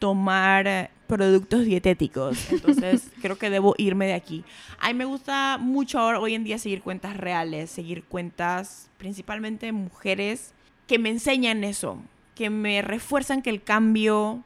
[0.03, 2.37] tomar eh, productos dietéticos.
[2.51, 4.43] Entonces, creo que debo irme de aquí.
[4.81, 9.71] A mí me gusta mucho ahora, hoy en día, seguir cuentas reales, seguir cuentas principalmente
[9.71, 10.55] mujeres
[10.89, 11.99] que me enseñan eso,
[12.35, 14.43] que me refuerzan que el cambio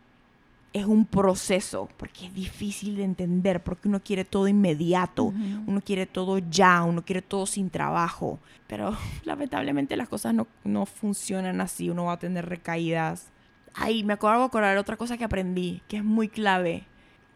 [0.75, 5.33] es un proceso, porque es difícil de entender, porque uno quiere todo inmediato,
[5.67, 10.85] uno quiere todo ya, uno quiere todo sin trabajo, pero lamentablemente las cosas no, no
[10.85, 13.33] funcionan así, uno va a tener recaídas
[13.77, 16.85] Ay, me acuerdo de acordar otra cosa que aprendí, que es muy clave.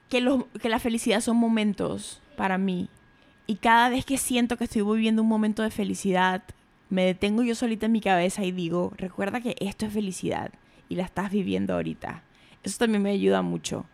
[0.09, 0.27] Que,
[0.61, 2.89] que la felicidad son momentos para mí.
[3.47, 6.43] Y cada vez que siento que estoy viviendo un momento de felicidad,
[6.89, 10.51] me detengo yo solita en mi cabeza y digo, recuerda que esto es felicidad
[10.89, 12.23] y la estás viviendo ahorita.
[12.63, 13.87] Eso también me ayuda mucho.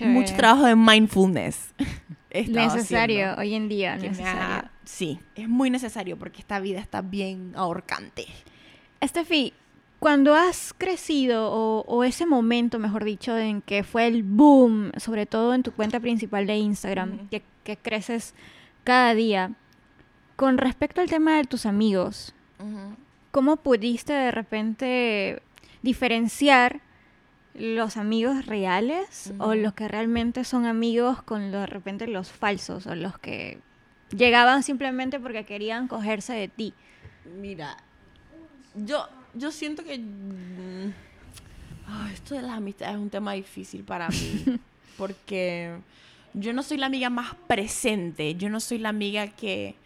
[0.00, 1.74] Mucho trabajo de mindfulness.
[2.48, 3.96] necesario hoy en día.
[3.96, 4.68] Necesario.
[4.84, 8.26] sí, es muy necesario porque esta vida está bien ahorcante.
[9.00, 9.52] Estefi,
[9.98, 15.54] cuando has crecido, o, ese momento, mejor dicho, en que fue el boom, sobre todo
[15.54, 17.42] en tu cuenta principal de Instagram, que,
[17.76, 18.34] creces
[18.84, 19.52] cada día,
[20.36, 22.32] con respecto al tema de tus amigos,
[23.32, 25.42] ¿cómo pudiste de repente
[25.82, 26.80] diferenciar
[27.54, 32.94] los amigos reales o los que realmente son amigos con de repente los falsos o
[32.94, 33.58] los que
[34.16, 36.72] llegaban simplemente porque querían cogerse de ti?
[37.40, 37.76] Mira,
[38.74, 40.92] yo yo siento que mm,
[42.12, 44.58] esto de las amistades es un tema difícil para mí.
[44.98, 45.76] porque
[46.34, 48.34] yo no soy la amiga más presente.
[48.34, 49.76] Yo no soy la amiga que,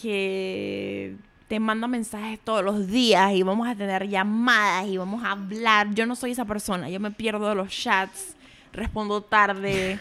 [0.00, 1.16] que
[1.48, 5.94] te manda mensajes todos los días y vamos a tener llamadas y vamos a hablar.
[5.94, 6.88] Yo no soy esa persona.
[6.90, 8.36] Yo me pierdo los chats,
[8.72, 9.98] respondo tarde.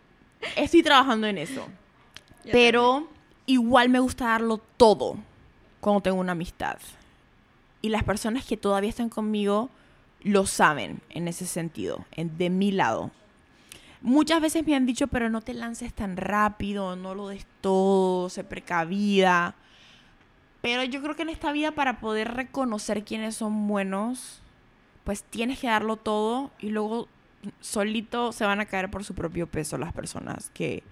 [0.56, 1.66] Estoy trabajando en eso.
[2.52, 3.08] Pero
[3.46, 5.16] igual me gusta darlo todo
[5.80, 6.76] cuando tengo una amistad
[7.84, 9.68] y las personas que todavía están conmigo
[10.22, 13.10] lo saben en ese sentido, de mi lado.
[14.00, 18.30] Muchas veces me han dicho, pero no te lances tan rápido, no lo des todo,
[18.30, 19.54] sé precavida.
[20.62, 24.40] Pero yo creo que en esta vida para poder reconocer quiénes son buenos,
[25.04, 27.06] pues tienes que darlo todo y luego
[27.60, 30.82] solito se van a caer por su propio peso las personas que,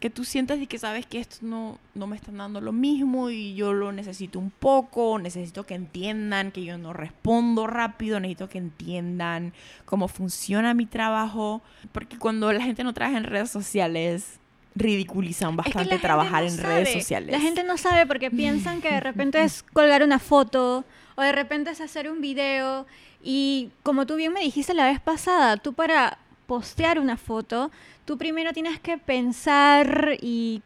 [0.00, 3.28] que tú sientas y que sabes que esto no, no me están dando lo mismo
[3.28, 8.48] y yo lo necesito un poco, necesito que entiendan que yo no respondo rápido, necesito
[8.48, 9.52] que entiendan
[9.84, 11.60] cómo funciona mi trabajo,
[11.92, 14.40] porque cuando la gente no trabaja en redes sociales,
[14.74, 17.30] ridiculizan bastante trabajar en redes sociales.
[17.30, 20.84] La gente no sabe porque piensan que de repente es colgar una foto
[21.16, 22.86] O de repente es hacer un video
[23.22, 27.70] y como tú bien me dijiste la vez pasada, tú para postear una foto,
[28.10, 30.62] tú primero tienes que pensar y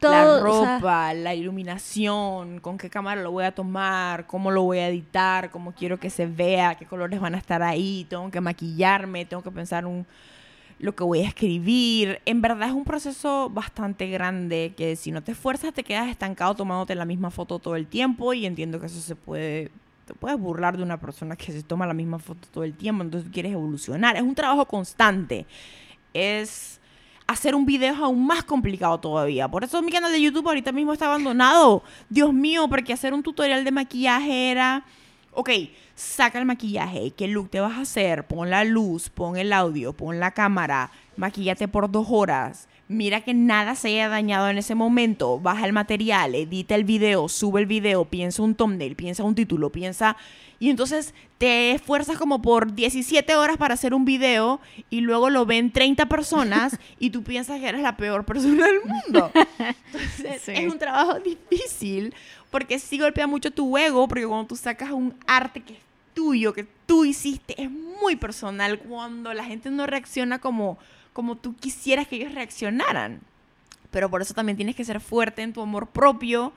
[0.00, 0.10] todo,
[0.42, 4.64] la o sea, ropa, la iluminación, con qué cámara lo voy a tomar, cómo lo
[4.64, 8.28] voy a editar, cómo quiero que se vea, qué colores van a estar ahí, tengo
[8.28, 10.04] que maquillarme, tengo que pensar un,
[10.80, 12.20] lo que voy a escribir.
[12.24, 16.56] En verdad es un proceso bastante grande que si no te esfuerzas te quedas estancado
[16.56, 19.70] tomándote la misma foto todo el tiempo y entiendo que eso se puede...
[20.06, 23.04] Te puedes burlar de una persona que se toma la misma foto todo el tiempo,
[23.04, 24.16] entonces tú quieres evolucionar.
[24.16, 25.46] Es un trabajo constante.
[26.14, 26.80] Es
[27.26, 29.48] hacer un video aún más complicado todavía.
[29.48, 31.82] Por eso mi canal de YouTube ahorita mismo está abandonado.
[32.08, 34.84] Dios mío, porque hacer un tutorial de maquillaje era...
[35.32, 35.50] Ok,
[35.96, 37.10] saca el maquillaje.
[37.10, 38.26] ¿Qué look te vas a hacer?
[38.26, 40.92] Pon la luz, pon el audio, pon la cámara.
[41.16, 42.68] Maquillate por dos horas.
[42.86, 45.38] Mira que nada se haya dañado en ese momento.
[45.40, 49.70] Baja el material, edita el video, sube el video, piensa un thumbnail, piensa un título,
[49.70, 50.16] piensa...
[50.60, 55.44] Y entonces te esfuerzas como por 17 horas para hacer un video y luego lo
[55.44, 59.30] ven 30 personas y tú piensas que eres la peor persona del mundo.
[59.58, 60.52] Entonces Sí.
[60.54, 62.14] es un trabajo difícil
[62.50, 65.80] porque sí golpea mucho tu ego porque cuando tú sacas un arte que es
[66.14, 70.78] tuyo, que tú hiciste, es muy personal cuando la gente no reacciona como,
[71.14, 73.20] como tú quisieras que ellos reaccionaran.
[73.90, 76.52] Pero por eso también tienes que ser fuerte en tu amor propio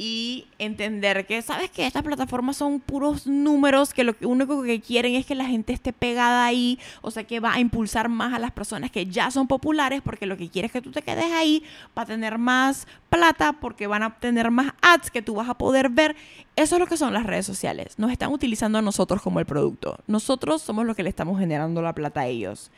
[0.00, 5.16] y entender que, ¿sabes que Estas plataformas son puros números que lo único que quieren
[5.16, 8.38] es que la gente esté pegada ahí, o sea que va a impulsar más a
[8.38, 11.32] las personas que ya son populares porque lo que quiere es que tú te quedes
[11.32, 11.64] ahí
[11.94, 15.88] para tener más plata, porque van a tener más ads que tú vas a poder
[15.88, 16.14] ver.
[16.54, 17.98] Eso es lo que son las redes sociales.
[17.98, 19.98] Nos están utilizando a nosotros como el producto.
[20.06, 22.70] Nosotros somos los que le estamos generando la plata a ellos.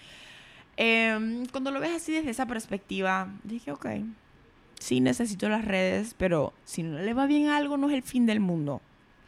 [0.83, 3.87] Em, cuando lo ves así desde esa perspectiva, dije, ok,
[4.79, 8.03] sí necesito las redes, pero si no le va bien a algo no es el
[8.03, 8.81] fin del mundo.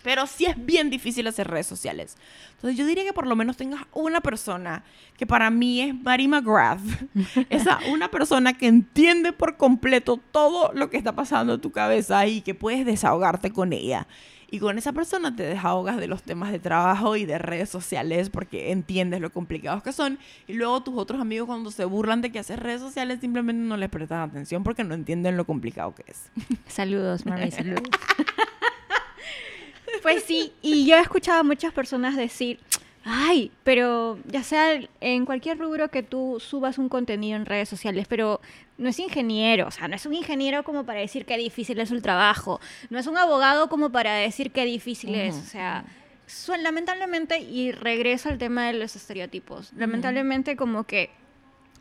[0.02, 2.16] Pero sí es bien difícil hacer redes sociales.
[2.54, 4.82] Entonces yo diría que por lo menos tengas una persona,
[5.18, 6.80] que para mí es Mary McGrath,
[7.50, 12.26] esa una persona que entiende por completo todo lo que está pasando en tu cabeza
[12.26, 14.06] y que puedes desahogarte con ella.
[14.52, 18.28] Y con esa persona te desahogas de los temas de trabajo y de redes sociales
[18.28, 20.18] porque entiendes lo complicados que son.
[20.46, 23.78] Y luego tus otros amigos cuando se burlan de que haces redes sociales simplemente no
[23.78, 26.30] les prestan atención porque no entienden lo complicado que es.
[26.66, 27.80] Saludos, mami, saludos.
[30.02, 32.60] pues sí, y yo he escuchado a muchas personas decir,
[33.04, 38.06] ay, pero ya sea en cualquier rubro que tú subas un contenido en redes sociales,
[38.08, 38.40] pero
[38.78, 41.90] no es ingeniero, o sea, no es un ingeniero como para decir qué difícil es
[41.90, 45.84] el trabajo, no es un abogado como para decir qué difícil es, o sea,
[46.26, 51.10] son, lamentablemente, y regreso al tema de los estereotipos, lamentablemente como que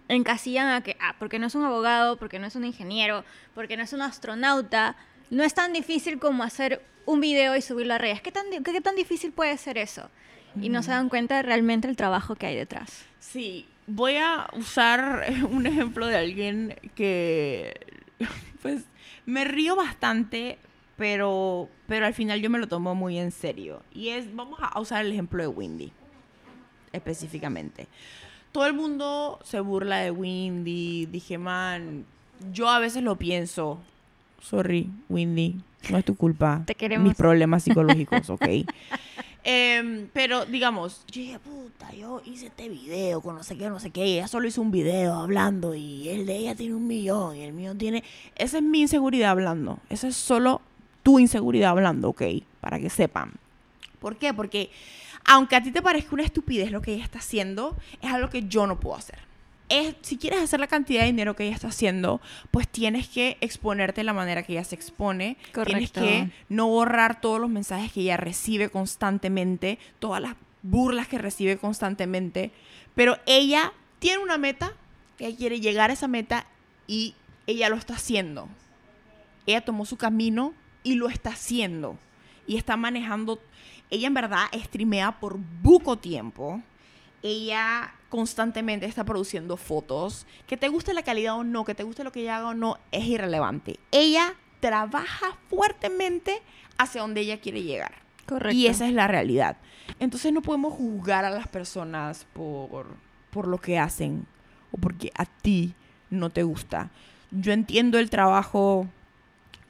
[0.07, 3.23] encasillan a que, ah, porque no es un abogado, porque no es un ingeniero,
[3.55, 4.95] porque no es un astronauta,
[5.29, 8.21] no es tan difícil como hacer un video y subirlo a redes.
[8.21, 10.09] ¿Qué tan, qué tan difícil puede ser eso?
[10.59, 13.05] Y no se dan cuenta de realmente el trabajo que hay detrás.
[13.19, 17.79] Sí, voy a usar un ejemplo de alguien que,
[18.61, 18.83] pues,
[19.25, 20.57] me río bastante,
[20.97, 23.81] pero, pero al final yo me lo tomo muy en serio.
[23.93, 25.91] Y es, vamos a usar el ejemplo de Windy,
[26.91, 27.87] específicamente.
[28.51, 31.05] Todo el mundo se burla de Windy.
[31.05, 32.05] Dije, man,
[32.51, 33.79] yo a veces lo pienso.
[34.41, 36.63] Sorry, Windy, no es tu culpa.
[36.65, 37.07] Te queremos.
[37.07, 38.45] Mis problemas psicológicos, ¿ok?
[39.43, 43.79] Em, pero digamos, yo dije, puta, yo hice este video con no sé qué, no
[43.79, 47.35] sé qué, ella solo hizo un video hablando y el de ella tiene un millón
[47.35, 48.03] y el mío tiene...
[48.35, 50.61] Esa es mi inseguridad hablando, esa es solo
[51.01, 52.21] tu inseguridad hablando, ¿ok?
[52.59, 53.31] Para que sepan.
[53.99, 54.31] ¿Por qué?
[54.33, 54.69] Porque
[55.25, 58.47] aunque a ti te parezca una estupidez lo que ella está haciendo, es algo que
[58.47, 59.30] yo no puedo hacer.
[59.71, 62.19] Es, si quieres hacer la cantidad de dinero que ella está haciendo,
[62.51, 65.37] pues tienes que exponerte de la manera que ella se expone.
[65.53, 66.01] Tienes Correcto.
[66.01, 71.57] que no borrar todos los mensajes que ella recibe constantemente, todas las burlas que recibe
[71.57, 72.51] constantemente,
[72.95, 74.73] pero ella tiene una meta,
[75.19, 76.45] ella quiere llegar a esa meta
[76.87, 77.15] y
[77.47, 78.47] ella lo está haciendo.
[79.45, 80.53] Ella tomó su camino
[80.83, 81.97] y lo está haciendo.
[82.47, 83.39] Y está manejando,
[83.89, 86.61] ella en verdad streamea por buco tiempo.
[87.23, 90.25] Ella constantemente está produciendo fotos.
[90.47, 92.53] Que te guste la calidad o no, que te guste lo que ella haga o
[92.53, 93.79] no, es irrelevante.
[93.91, 96.41] Ella trabaja fuertemente
[96.77, 97.93] hacia donde ella quiere llegar.
[98.25, 98.55] Correcto.
[98.55, 99.57] Y esa es la realidad.
[99.99, 102.85] Entonces no podemos juzgar a las personas por,
[103.31, 104.25] por lo que hacen
[104.71, 105.73] o porque a ti
[106.09, 106.91] no te gusta.
[107.31, 108.87] Yo entiendo el trabajo,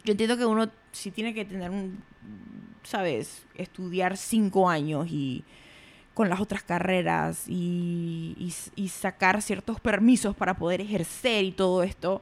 [0.04, 2.04] yo entiendo que uno sí tiene que tener un,
[2.84, 5.44] sabes, estudiar cinco años y
[6.22, 8.54] con las otras carreras y,
[8.92, 12.22] sacar ciertos permisos para poder ejercer y todo esto.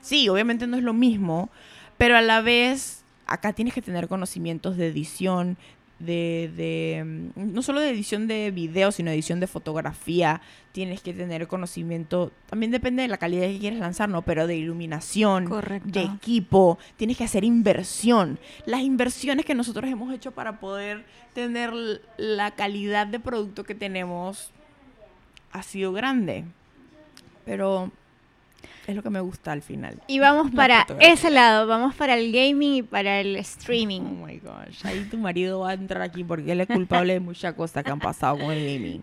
[0.00, 1.50] Sí, obviamente no es lo mismo,
[1.98, 5.58] pero a la vez acá tienes que tener conocimientos de edición,
[5.98, 10.40] de, de, mm, no solo de edición de video, sino edición de fotografía.
[10.72, 14.22] Tienes que tener conocimiento, también depende de la calidad que quieres lanzar, ¿no?
[14.22, 15.88] Pero de iluminación, Correcto.
[15.88, 18.38] de equipo, tienes que hacer inversión.
[18.66, 21.72] Las inversiones que nosotros hemos hecho para poder tener
[22.18, 24.50] la calidad de producto que tenemos
[25.52, 26.44] ha sido grande.
[27.46, 27.90] Pero
[28.86, 30.00] es lo que me gusta al final.
[30.06, 31.12] Y vamos La para fotografía.
[31.12, 34.00] ese lado, vamos para el gaming y para el Oh streaming.
[34.24, 37.54] my gosh, ahí tu marido va a entrar aquí porque él es culpable de muchas
[37.54, 39.02] cosas que han pasado con el gaming.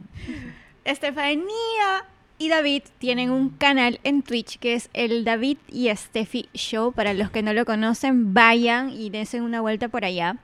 [0.85, 2.05] Estefanía
[2.37, 6.91] y David tienen un canal en Twitch que es el David y Steffi Show.
[6.93, 10.37] Para los que no lo conocen, vayan y dense una vuelta por allá.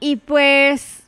[0.00, 1.03] Y pues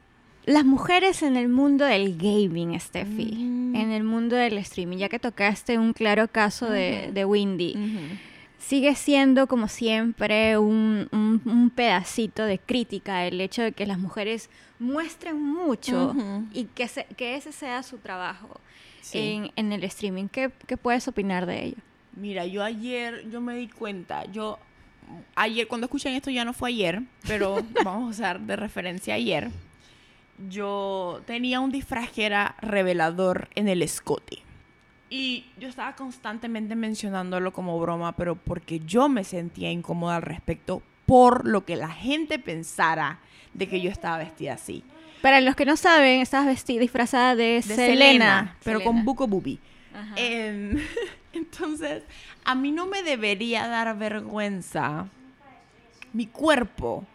[0.47, 3.75] las mujeres en el mundo del gaming, Steffi, Mm.
[3.77, 7.75] en el mundo del streaming, ya que tocaste un claro caso de, Windy,
[8.59, 13.99] sigue siendo como siempre un, un- un pedacito de crítica el hecho de que las
[13.99, 16.15] mujeres muestren mucho
[16.53, 18.61] y que, se- que ese sea su trabajo
[19.03, 19.19] Sí.
[19.19, 20.27] en, en el streaming.
[20.29, 21.77] ¿Qué, qué puedes opinar de ello?
[22.17, 24.59] Mira, yo ayer, yo me di cuenta, yo
[25.37, 29.51] ayer, cuando escuchan esto ya no fue ayer, pero vamos a usar de referencia ayer,
[30.49, 34.43] yo tenía un disfraz que era revelador en el escote.
[35.09, 40.83] Y yo estaba constantemente mencionándolo como broma, pero porque yo me sentía incómoda al respecto
[41.07, 43.21] por lo que la gente pensara
[43.55, 44.83] de que yo estaba vestida así.
[45.23, 48.57] Para los que no saben, estabas vestida disfrazada de, De Selena.
[48.65, 48.85] pero Selena.
[48.85, 49.59] con buco bubi.
[50.17, 50.79] Em,
[51.33, 52.03] entonces,
[52.45, 55.09] a mí no me debería dar vergüenza
[56.13, 57.07] mi cuerpo.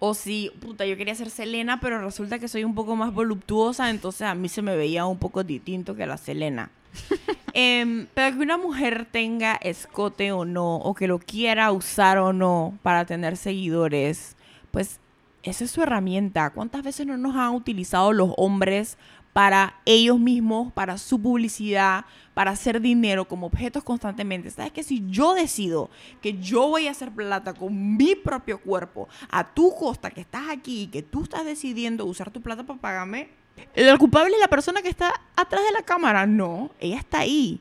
[0.00, 3.90] O si, puta, yo quería ser Selena, pero resulta que soy un poco más voluptuosa,
[3.90, 6.70] entonces a mí se me veía un poco distinto que la Selena.
[7.54, 12.32] Em, pero que una mujer tenga escote o no, o que lo quiera usar o
[12.32, 14.36] no para tener seguidores,
[14.70, 15.00] pues
[15.42, 16.50] esa es su herramienta.
[16.50, 18.96] ¿Cuántas veces no nos han utilizado los hombres
[19.38, 24.50] para ellos mismos, para su publicidad, para hacer dinero como objetos constantemente?
[24.50, 29.06] ¿Sabes que si yo decido que yo voy a hacer plata con mi propio cuerpo
[29.30, 32.80] a tu costa, que estás aquí y que tú estás decidiendo usar tu plata para
[32.80, 33.28] pagarme,
[33.76, 36.26] el culpable es la persona que está atrás de la cámara.
[36.26, 37.60] No, ella está ahí.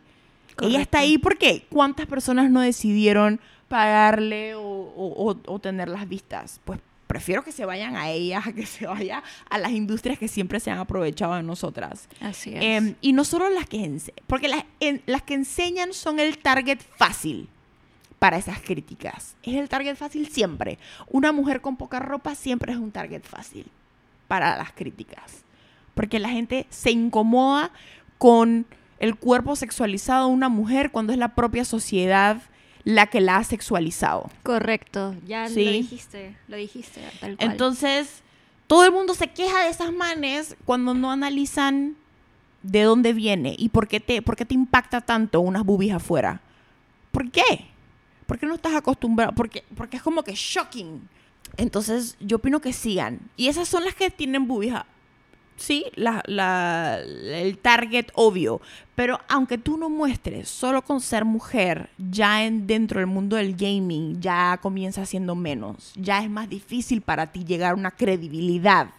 [0.60, 6.10] Ella está ahí porque ¿cuántas personas no decidieron pagarle o, o- o- o tener las
[6.10, 6.60] vistas?
[6.66, 10.60] Pues prefiero que se vayan a ellas que se vaya a las industrias que siempre
[10.60, 12.08] se han aprovechado de nosotras.
[12.22, 12.62] Así es.
[12.62, 16.38] Em, y no solo las que ense- porque las, en- las que enseñan son el
[16.38, 17.47] target fácil
[18.20, 19.36] para esas críticas.
[19.43, 20.80] Es el target fácil siempre.
[21.10, 23.68] Una mujer con poca ropa siempre es un target fácil
[24.28, 25.43] para las críticas.
[25.93, 27.72] Porque la gente se incomoda
[28.18, 28.66] con
[28.99, 32.41] el cuerpo sexualizado de una mujer cuando es la propia sociedad
[32.88, 34.30] la que la ha sexualizado.
[34.44, 35.66] Correcto, ya Sí.
[35.66, 37.52] lo dijiste, lo dijiste, tal cual.
[37.52, 38.22] Entonces,
[38.68, 41.98] todo el mundo se queja de esas manes cuando no analizan
[42.64, 46.40] de dónde viene y por qué te, por qué te impacta tanto unas boobies afuera.
[47.12, 47.44] ¿Por qué?
[48.26, 49.34] ¿Por qué no estás acostumbrado?
[49.34, 51.10] Porque, porque es como que shocking.
[51.58, 53.20] Entonces, yo opino que sigan.
[53.36, 54.76] Y esas son las que tienen boobies.
[55.58, 58.62] Sí, la, la- el target obvio.
[58.95, 63.55] Pero aunque tú no muestres, solo con ser mujer, ya en, dentro del mundo del
[63.55, 65.91] gaming, ya comienza siendo menos.
[65.95, 68.89] Ya es más difícil para ti llegar a una credibilidad.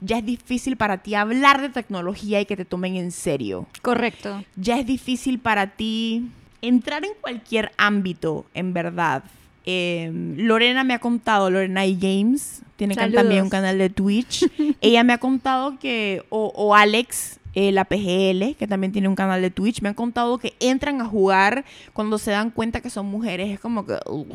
[0.00, 4.42] Ya es difícil para ti hablar de tecnología y que te tomen en serio Correcto.
[4.56, 6.28] ya es difícil para ti
[6.60, 9.22] entrar en cualquier ámbito, en verdad.
[9.64, 14.44] Eh, Lorena me ha contado, Lorena y James, tiene también un canal de Twitch.
[14.80, 19.14] Ella me ha contado que, o, o Alex, eh, la PGL, que también tiene un
[19.14, 22.90] canal de Twitch, me han contado que entran a jugar cuando se dan cuenta que
[22.90, 23.50] son mujeres.
[23.50, 23.98] Es como que...
[24.06, 24.26] "Ugh".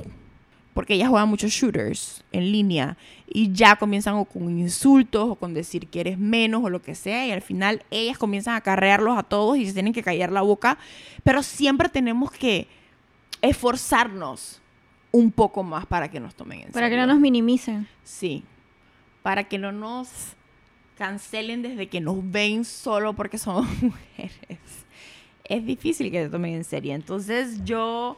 [0.73, 2.97] porque ellas juegan muchos shooters en línea
[3.27, 6.93] y ya comienzan o con insultos o con decir que eres menos o lo que
[6.93, 10.31] sea y al final ellas comienzan a carrearlos a todos y se tienen que callar
[10.31, 10.77] la boca,
[11.23, 12.67] pero siempre tenemos que
[13.41, 14.61] esforzarnos
[15.11, 17.07] un poco más para que nos tomen en Para que serio.
[17.07, 17.87] no nos minimicen.
[18.03, 18.43] Sí,
[19.23, 20.09] para que no nos
[20.97, 24.39] cancelen desde que nos ven solo porque somos mujeres.
[25.43, 26.93] Es difícil que te tomen en serio.
[26.93, 28.17] Entonces yo,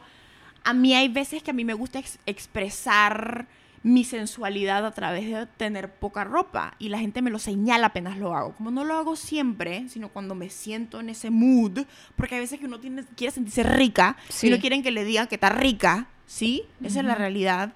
[0.64, 3.46] a mí hay veces que a mí me gusta ex- expresar
[3.82, 8.18] mi sensualidad a través de tener poca ropa y la gente me lo señala apenas
[8.18, 8.52] lo hago.
[8.54, 11.80] Como no lo hago siempre, sino cuando me siento en ese mood,
[12.14, 14.48] porque hay veces que uno tiene, quiere sentirse rica Sí.
[14.48, 16.64] y no quieren que le digan que está rica, ¿sí?
[16.82, 17.72] Esa es la realidad.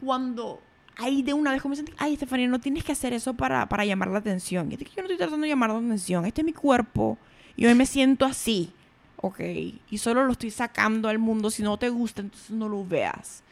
[0.00, 0.60] Cuando
[0.96, 4.08] ahí de una vez comienzan, ay, Estefanía, no tienes que hacer eso para, para llamar
[4.08, 4.70] la atención.
[4.70, 6.24] Y es que yo no estoy tratando de llamar la atención.
[6.24, 7.18] Este es mi cuerpo
[7.56, 8.72] y hoy me siento así,
[9.18, 9.40] ¿ok?
[9.90, 11.50] Y solo lo estoy sacando al mundo.
[11.50, 13.42] Si no te gusta, entonces no lo veas.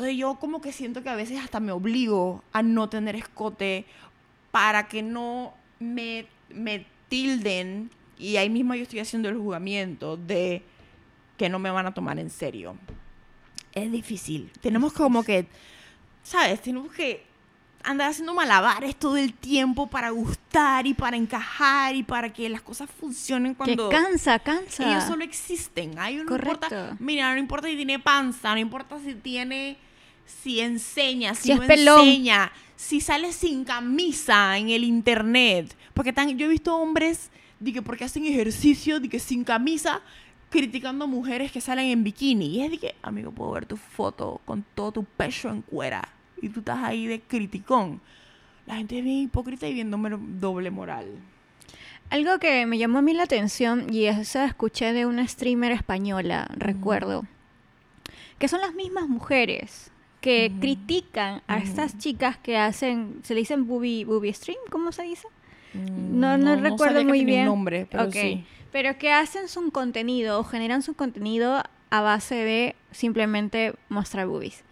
[0.00, 3.84] Entonces yo como que siento que a veces hasta me obligo a no tener escote
[4.50, 10.62] para que no me, me tilden y ahí mismo yo estoy haciendo el juzgamiento de
[11.36, 12.78] que no me van a tomar en serio.
[13.74, 14.50] Es difícil.
[14.62, 15.46] Tenemos como que,
[16.22, 16.62] ¿sabes?
[16.62, 17.22] Tenemos que
[17.84, 22.62] andar haciendo malabares todo el tiempo para gustar y para encajar y para que las
[22.62, 24.90] cosas funcionen cuando Que cansa, cansa.
[24.90, 25.98] ellos solo existen.
[25.98, 26.52] Ahí no Correcto.
[26.64, 29.76] importa, mira, no importa si tiene panza, no importa si tiene,
[30.42, 35.76] si enseña, si, Si no enseña, si sale sin camisa en el internet.
[35.94, 40.00] Porque tan, yo he visto hombres de que porque hacen ejercicio, de que sin camisa,
[40.48, 42.46] criticando mujeres que salen en bikini.
[42.46, 46.08] Y es de que, amigo, puedo ver tu foto con todo tu pecho en cuera.
[46.40, 48.00] Y tú estás ahí de criticón.
[48.66, 51.06] La gente es bien hipócrita y bien doble- doble moral.
[52.08, 56.48] Algo que me llamó a mí la atención y eso escuché de una streamer española,
[56.56, 57.24] recuerdo,
[58.38, 63.66] que son las mismas mujeres que critican a estas chicas que hacen, se le dicen
[63.66, 65.26] booby, booby stream, ¿cómo se dice?
[65.74, 67.44] Mm, No- no recuerdo sabía que muy bien.
[67.46, 68.44] nombre, pero sí.
[68.72, 74.62] Pero que hacen su contenido o generan su contenido a base de simplemente mostrar boobies.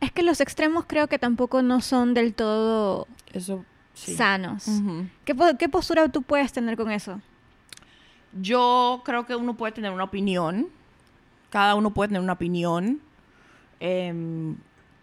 [0.00, 4.14] Es que los extremos creo que tampoco no son del todo Eso sí.
[4.16, 4.66] sanos.
[5.24, 7.20] ¿Qué, ¿Qué postura tú puedes tener con eso?
[8.40, 10.68] Yo creo que uno puede tener una opinión.
[11.50, 13.00] Cada uno puede tener una opinión.
[13.80, 14.56] Em,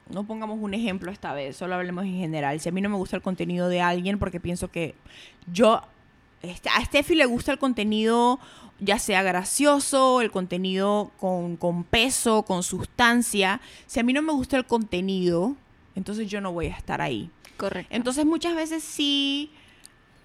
[0.09, 2.59] no pongamos un ejemplo esta vez, solo hablemos en general.
[2.59, 4.95] Si a mí no me gusta el contenido de alguien, porque pienso que
[5.51, 5.81] yo.
[6.41, 8.39] este, a Steffi le gusta el contenido,
[8.79, 13.61] ya sea gracioso, el contenido con, con peso, con sustancia.
[13.85, 15.55] Si a mí no me gusta el contenido,
[15.95, 17.29] entonces yo no voy a estar ahí.
[17.57, 17.95] Correcto.
[17.95, 19.51] Entonces muchas veces sí,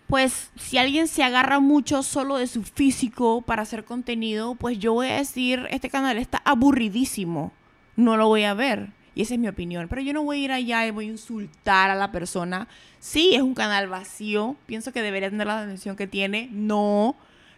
[0.09, 4.95] pues si alguien se agarra mucho solo de su físico para hacer contenido, pues yo
[4.95, 7.53] voy a decir, este canal está aburridísimo,
[7.99, 8.91] no lo voy a ver.
[9.17, 9.89] Y esa es mi opinión.
[9.89, 12.69] Pero yo no voy a ir allá y voy a insultar a la persona.
[13.01, 14.55] Sí, es un canal vacío.
[14.67, 16.49] Pienso que debería tener la atención que tiene.
[16.53, 17.17] No.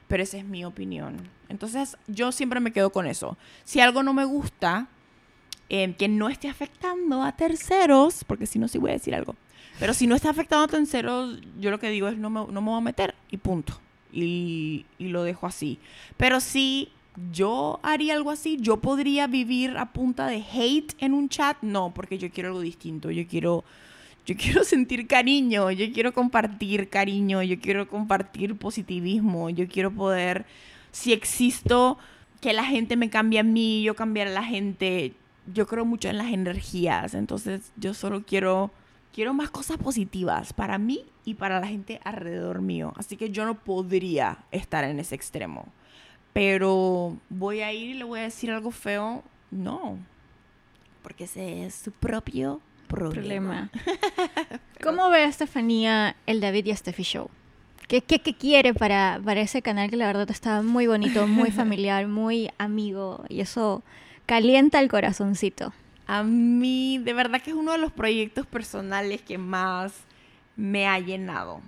[0.09, 1.18] Pero esa es mi opinión.
[1.51, 3.36] Entonces yo siempre me quedo con eso.
[3.64, 4.88] Si algo no me gusta,
[5.68, 9.36] eh, que no esté afectando a terceros, porque si no, sí voy a decir algo.
[9.78, 12.62] Pero si no está afectando a terceros, yo lo que digo es no me, no
[12.62, 13.78] me voy a meter y punto.
[14.11, 15.78] Y, y lo dejo así.
[16.16, 16.91] Pero si
[17.32, 21.56] yo haría algo así, yo podría vivir a punta de hate en un chat.
[21.62, 23.11] No, porque yo quiero algo distinto.
[23.11, 23.64] Yo quiero,
[24.26, 25.70] yo quiero sentir cariño.
[25.70, 27.42] Yo quiero compartir cariño.
[27.42, 29.50] Yo quiero compartir positivismo.
[29.50, 30.46] Yo quiero poder,
[30.92, 31.98] si existo,
[32.40, 35.12] que la gente me cambie a mí, yo cambiar a la gente.
[35.52, 37.14] Yo creo mucho en las energías.
[37.14, 38.70] Entonces yo solo quiero
[39.12, 42.92] quiero más cosas positivas para mí y para la gente alrededor mío.
[42.96, 45.66] Así que yo no podría estar en ese extremo.
[46.33, 49.24] Pero voy a ir y le voy a decir algo feo.
[49.51, 49.99] No.
[51.03, 53.70] Porque ese es su propio problema.
[53.72, 54.61] problema.
[54.83, 57.31] ¿Cómo ve Estefanía el David y Steffi Show?
[57.89, 61.51] ¿Qué, qué, qué quiere para, para ese canal que la verdad está muy bonito, muy
[61.51, 63.24] familiar, muy amigo?
[63.28, 63.83] Y eso
[64.26, 65.72] calienta el corazoncito.
[66.07, 69.93] A mí, de verdad que es uno de los proyectos personales que más
[70.57, 71.61] me ha llenado.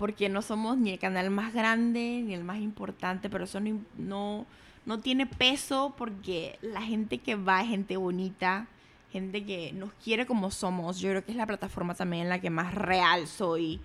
[0.00, 3.82] Porque no somos ni el canal más grande ni el más importante, pero eso no,
[3.98, 4.46] no,
[4.86, 8.66] no tiene peso porque la gente que va es gente bonita,
[9.12, 11.00] gente que nos quiere como somos.
[11.00, 13.78] Yo creo que es la plataforma también en la que más real soy.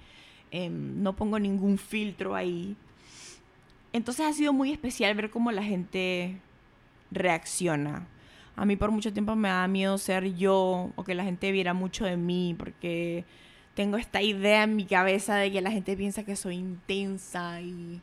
[0.51, 2.78] Em, no pongo ningún filtro ahí.
[3.91, 6.39] Entonces ha sido muy especial ver cómo la gente
[7.11, 8.07] reacciona.
[8.55, 11.74] A mí por mucho tiempo me da miedo ser yo o que la gente viera
[11.74, 13.26] mucho de mí porque
[13.76, 18.02] tengo esta idea en mi cabeza de que la gente piensa que soy intensa y,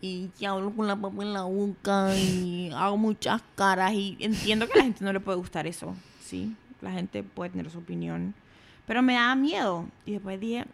[0.00, 4.66] y que hablo con la papa en la boca y hago muchas caras y entiendo
[4.66, 6.56] que a la gente no le puede gustar eso, ¿sí?
[6.80, 8.34] La gente puede tener su opinión,
[8.86, 10.64] pero me da miedo y después dije,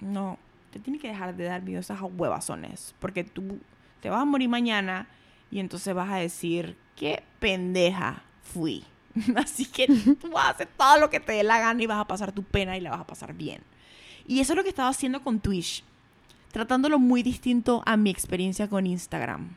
[0.00, 0.38] no,
[0.70, 3.58] te tienes que dejar de dar miedo a esas huevazones porque tú
[4.00, 5.08] te vas a morir mañana
[5.50, 8.84] y entonces vas a decir, qué pendeja fui.
[9.36, 12.00] Así que tú vas a hacer todo lo que te dé la gana y vas
[12.00, 13.62] a pasar tu pena y la vas a pasar bien.
[14.26, 15.84] Y eso es lo que estaba haciendo con Twitch,
[16.52, 19.54] tratándolo muy distinto a mi experiencia con Instagram.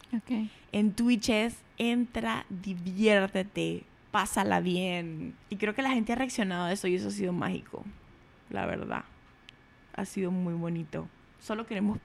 [0.71, 5.35] En Twitch es entra, diviértete, pásala bien.
[5.49, 7.85] Y creo que la gente ha reaccionado a eso y eso ha sido mágico,
[8.49, 9.05] la verdad.
[9.95, 11.07] Ha sido muy bonito.
[11.39, 11.99] Solo queremos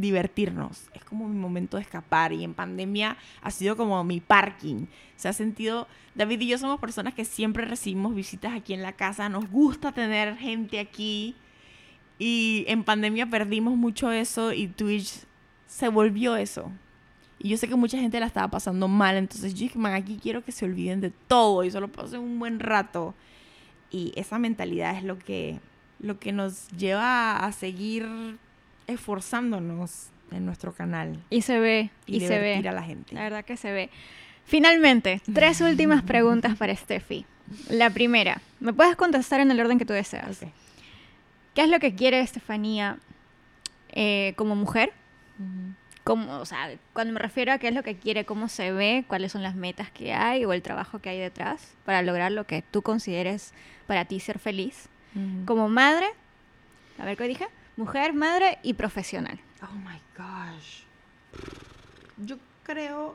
[0.00, 0.88] divertirnos.
[0.94, 4.86] Es como mi momento de escapar y en pandemia ha sido como mi parking.
[5.16, 8.92] Se ha sentido, David y yo somos personas que siempre recibimos visitas aquí en la
[8.92, 11.34] casa, nos gusta tener gente aquí
[12.18, 15.24] y en pandemia perdimos mucho eso y Twitch
[15.66, 16.70] se volvió eso.
[17.38, 20.18] Y yo sé que mucha gente la estaba pasando mal, entonces yo dije, man, aquí
[20.20, 23.14] quiero que se olviden de todo y solo pasen un buen rato.
[23.90, 25.60] Y esa mentalidad es lo que,
[26.00, 28.38] lo que nos lleva a seguir
[28.88, 31.18] esforzándonos en nuestro canal.
[31.30, 32.56] Y se ve, Y, y, se ve.
[32.68, 33.14] a la gente.
[33.14, 33.90] La verdad que se ve.
[34.44, 37.24] Finalmente, tres últimas preguntas para Steffi.
[37.70, 40.42] La primera, me puedes contestar en el orden que tú deseas.
[40.42, 40.48] Ok.
[41.54, 42.98] ¿Qué es lo que quiere Estefanía
[43.92, 44.92] eh, como mujer?
[46.04, 49.04] Como, o sea, cuando me refiero a qué es lo que quiere, cómo se ve,
[49.06, 52.44] cuáles son las metas que hay o el trabajo que hay detrás para lograr lo
[52.46, 53.52] que tú consideres
[53.86, 54.88] para ti ser feliz.
[55.14, 55.44] Ujú.
[55.46, 56.06] Como madre,
[56.98, 57.46] a ver qué dije,
[57.78, 59.38] mujer, madre y profesional.
[59.62, 60.82] Oh my gosh.
[62.16, 63.14] Yo creo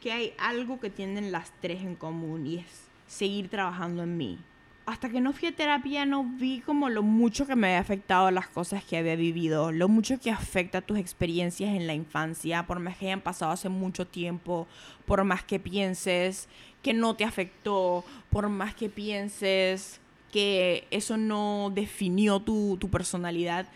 [0.00, 4.38] que hay algo que tienen las tres en común y es seguir trabajando en mí.
[4.86, 8.30] Hasta que no fui a terapia no vi como lo mucho que me había afectado
[8.30, 12.78] las cosas que había vivido, lo mucho que afecta tus experiencias en la infancia, por
[12.78, 14.66] más que hayan pasado hace mucho tiempo,
[15.04, 16.48] por más que pienses
[16.82, 20.00] que no te afectó, por más que pienses
[20.32, 23.66] que eso no definió tu, tu personalidad,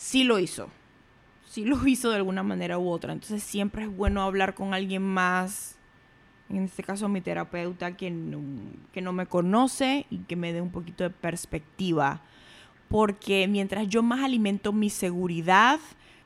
[0.00, 0.70] sí lo hizo
[1.50, 3.12] sí lo hizo de alguna manera u otra.
[3.12, 5.76] Entonces siempre es bueno hablar con alguien más,
[6.48, 8.40] en este caso mi terapeuta, que no,
[8.92, 12.22] que no me conoce y que me dé un poquito de perspectiva.
[12.88, 15.78] Porque mientras yo más alimento mi seguridad,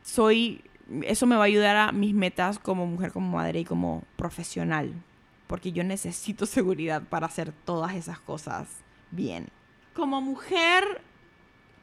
[0.02, 0.62] soy,
[1.02, 4.92] eso me va a ayudar a mis metas como mujer, como madre y como profesional.
[5.46, 8.68] Porque yo necesito seguridad para hacer todas esas cosas
[9.10, 9.48] bien.
[9.94, 11.02] Como mujer,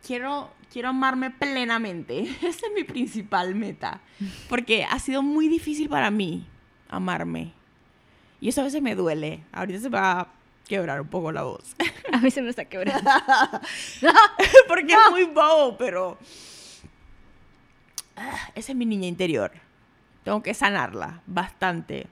[0.06, 2.22] quiero, quiero amarme plenamente.
[2.42, 4.02] Esa es mi principal meta.
[4.50, 6.46] Porque ha sido muy difícil para mí
[6.90, 7.54] amarme.
[8.40, 9.44] Y eso a veces me duele.
[9.52, 10.28] Ahorita se me va a
[10.68, 11.76] quebrar un poco la voz.
[12.12, 13.10] A mí se me está quebrando.
[14.68, 16.18] Porque es muy bobo, pero...
[18.16, 19.52] Ah, Esa es mi niña interior.
[20.24, 22.08] Tengo que sanarla bastante.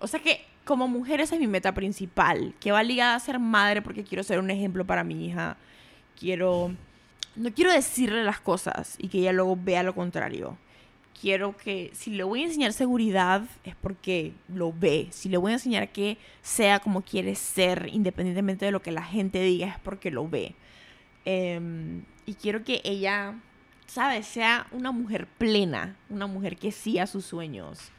[0.00, 3.38] O sea que como mujer esa es mi meta principal, que va ligada a ser
[3.38, 5.56] madre porque quiero ser un ejemplo para mi hija.
[6.18, 6.72] Quiero...
[7.38, 10.58] No quiero decirle las cosas y que ella luego vea lo contrario.
[11.20, 15.06] Quiero que si le voy a enseñar seguridad es porque lo ve.
[15.12, 19.04] Si le voy a enseñar que sea como quiere ser, independientemente de lo que la
[19.04, 20.56] gente diga, es porque lo ve.
[21.24, 23.38] Em, y quiero que ella,
[23.86, 24.26] ¿sabes?
[24.26, 27.92] Sea una mujer plena, una mujer que siga sus sueños.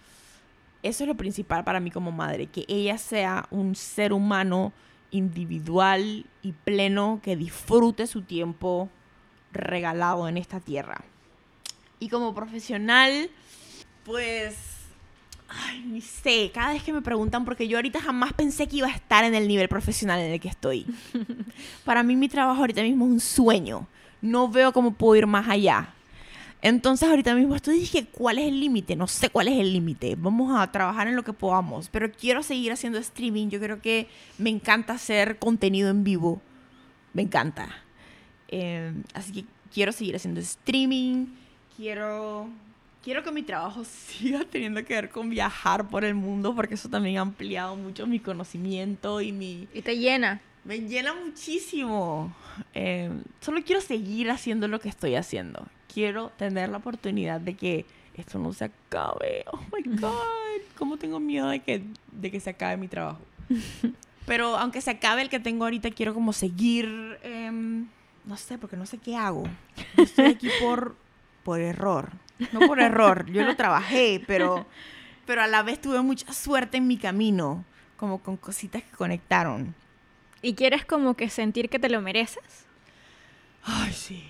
[0.83, 4.73] Eso es lo principal para mí como madre, que ella sea un ser humano
[5.11, 8.89] individual y pleno que disfrute su tiempo
[9.51, 11.01] regalado en esta tierra.
[11.99, 13.29] Y como profesional,
[14.05, 14.55] pues,
[15.49, 18.87] ay, ni sé, cada vez que me preguntan, porque yo ahorita jamás pensé que iba
[18.87, 20.85] a estar en el nivel profesional en el que estoy.
[21.85, 23.87] Para mí mi trabajo ahorita mismo es un sueño.
[24.21, 25.93] No veo cómo puedo ir más allá.
[26.61, 28.95] Entonces ahorita mismo estoy dije, ¿cuál es el límite?
[28.95, 30.15] No sé cuál es el límite.
[30.17, 31.87] Vamos a trabajar en lo que podamos.
[31.89, 33.47] Pero quiero seguir haciendo streaming.
[33.47, 36.41] Yo creo que me encanta hacer contenido en vivo.
[37.13, 37.69] Me encanta.
[38.49, 41.27] Eh, así que quiero seguir haciendo streaming.
[41.77, 42.49] Quiero,
[43.03, 46.53] quiero que mi trabajo siga teniendo que ver con viajar por el mundo.
[46.55, 50.41] Porque eso también ha ampliado mucho mi conocimiento y mi, Y te llena.
[50.65, 52.33] me llena muchísimo.
[52.73, 55.65] Eh, solo quiero seguir haciendo lo que estoy haciendo.
[55.93, 57.85] Quiero tener la oportunidad de que
[58.15, 59.45] esto no se acabe.
[59.51, 60.11] Oh my God.
[60.77, 63.21] ¿Cómo tengo miedo de que, de que se acabe mi trabajo?
[64.25, 67.17] Pero aunque se acabe el que tengo ahorita, quiero como seguir.
[67.23, 67.87] em,
[68.29, 69.43] no sé, porque no sé qué hago.
[69.97, 70.95] Yo Estoy aquí por,
[71.43, 72.11] por error.
[72.53, 73.25] No por error.
[73.31, 74.67] Yo lo trabajé, pero,
[75.25, 77.65] pero a la vez tuve mucha suerte en mi camino.
[77.97, 79.73] Como con cositas que conectaron.
[80.41, 82.65] ¿Y quieres como que sentir que te lo mereces?
[83.63, 84.23] Ay, sí.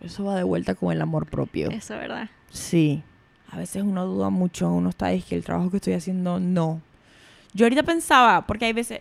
[0.00, 1.70] Eso va de vuelta con el amor propio.
[1.70, 2.28] Eso, ¿verdad?
[2.50, 3.02] Sí.
[3.50, 6.82] A veces uno duda mucho, uno está es que el trabajo que estoy haciendo no.
[7.54, 9.00] Yo ahorita pensaba, porque hay veces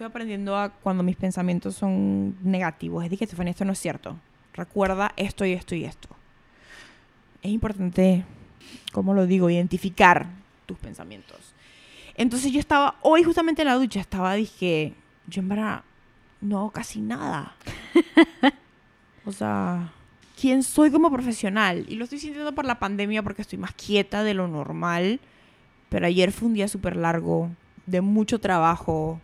[0.00, 3.04] estoy aprendiendo a cuando mis pensamientos son negativos.
[3.04, 4.16] Es de que, Estefania, esto no es cierto.
[4.54, 6.08] Recuerda esto y esto y esto.
[7.42, 8.24] Es importante,
[8.92, 10.26] como lo digo, identificar
[10.64, 11.52] tus pensamientos.
[12.14, 14.94] Entonces yo estaba, hoy justamente en la ducha, estaba, dije,
[15.26, 15.82] yo en verdad
[16.40, 17.54] no hago casi nada.
[19.26, 19.92] O sea,
[20.40, 21.84] quién soy como profesional.
[21.88, 25.20] Y lo estoy sintiendo por la pandemia porque estoy más quieta de lo normal.
[25.90, 27.50] Pero ayer fue un día súper largo,
[27.84, 29.20] de mucho trabajo.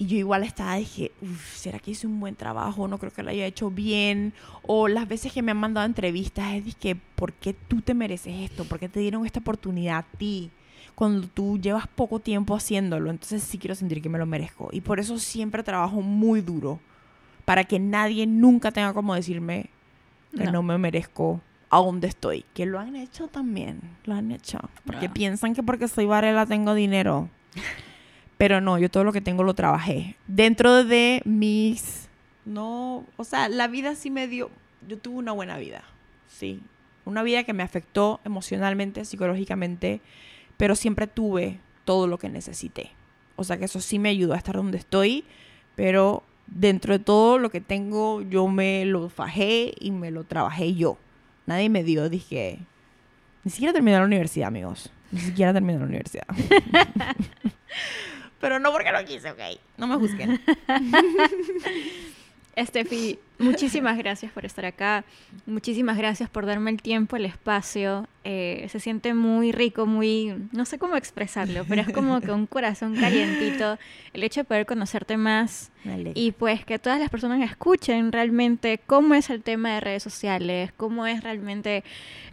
[0.00, 2.88] Y yo igual estaba, dije, "Uf, ¿será que hice un buen trabajo?
[2.88, 4.32] No creo que lo haya hecho bien.
[4.62, 8.34] O las veces que me han mandado entrevistas es que, ¿por qué tú te mereces
[8.50, 8.64] esto?
[8.64, 10.50] ¿Por qué te dieron esta oportunidad a ti?
[10.94, 13.10] Cuando tú llevas poco tiempo haciéndolo.
[13.10, 14.70] Entonces sí quiero sentir que me lo merezco.
[14.72, 16.80] Y por eso siempre trabajo muy duro.
[17.44, 19.68] Para que nadie nunca tenga como decirme
[20.34, 20.62] que no, No.
[20.62, 22.46] me merezco a donde estoy.
[22.54, 23.80] Que lo han hecho también.
[24.04, 24.58] Lo han hecho.
[24.86, 25.14] Porque No.
[25.14, 27.28] piensan que porque soy Varela tengo dinero.
[28.40, 30.16] Pero no, yo todo lo que tengo lo trabajé.
[30.26, 32.08] Dentro de mis
[32.46, 34.50] no, o sea, la vida sí me dio,
[34.88, 35.84] yo tuve una buena vida,
[36.26, 36.62] sí,
[37.04, 40.00] una vida que me afectó emocionalmente, psicológicamente,
[40.56, 42.92] pero siempre tuve todo lo que necesité.
[43.36, 45.24] O sea que eso sí me ayudó a estar donde estoy,
[45.76, 50.74] pero dentro de todo lo que tengo, yo me lo fajé y me lo trabajé
[50.74, 50.96] yo.
[51.44, 52.58] Nadie me dio, dije,
[53.44, 54.90] ni siquiera terminé la universidad, amigos.
[55.12, 56.26] Ni siquiera terminé la universidad.
[58.40, 59.40] pero no porque no quise, ok.
[59.76, 60.40] No me juzguen.
[62.56, 65.04] Estefi, muchísimas gracias por estar acá.
[65.46, 68.06] Muchísimas gracias por darme el tiempo, el espacio.
[68.32, 72.46] Eh, se siente muy rico, muy, no sé cómo expresarlo, pero es como que un
[72.46, 73.76] corazón calientito
[74.12, 75.72] el hecho de poder conocerte más
[76.14, 80.70] y pues que todas las personas escuchen realmente cómo es el tema de redes sociales,
[80.76, 81.82] cómo es realmente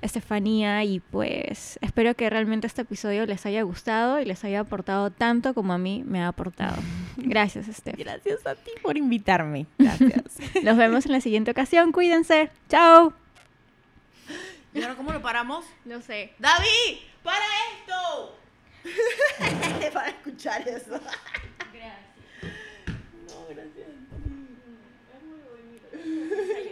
[0.03, 5.09] Estefanía y pues espero que realmente este episodio les haya gustado y les haya aportado
[5.09, 6.77] tanto como a mí me ha aportado.
[7.17, 7.97] Gracias, Estef.
[7.97, 9.65] Gracias a ti por invitarme.
[9.79, 10.37] Gracias.
[10.61, 11.91] Nos vemos en la siguiente ocasión.
[11.91, 12.51] Cuídense.
[12.69, 13.13] Chao.
[14.73, 15.65] ¿Y ahora cómo lo paramos?
[15.85, 16.33] No sé.
[16.39, 16.99] ¡David!
[17.23, 18.37] ¡Para esto!
[19.93, 20.99] Para escuchar eso.
[21.73, 21.95] gracias.
[23.27, 23.87] No, gracias.
[25.15, 26.66] Es muy bonito.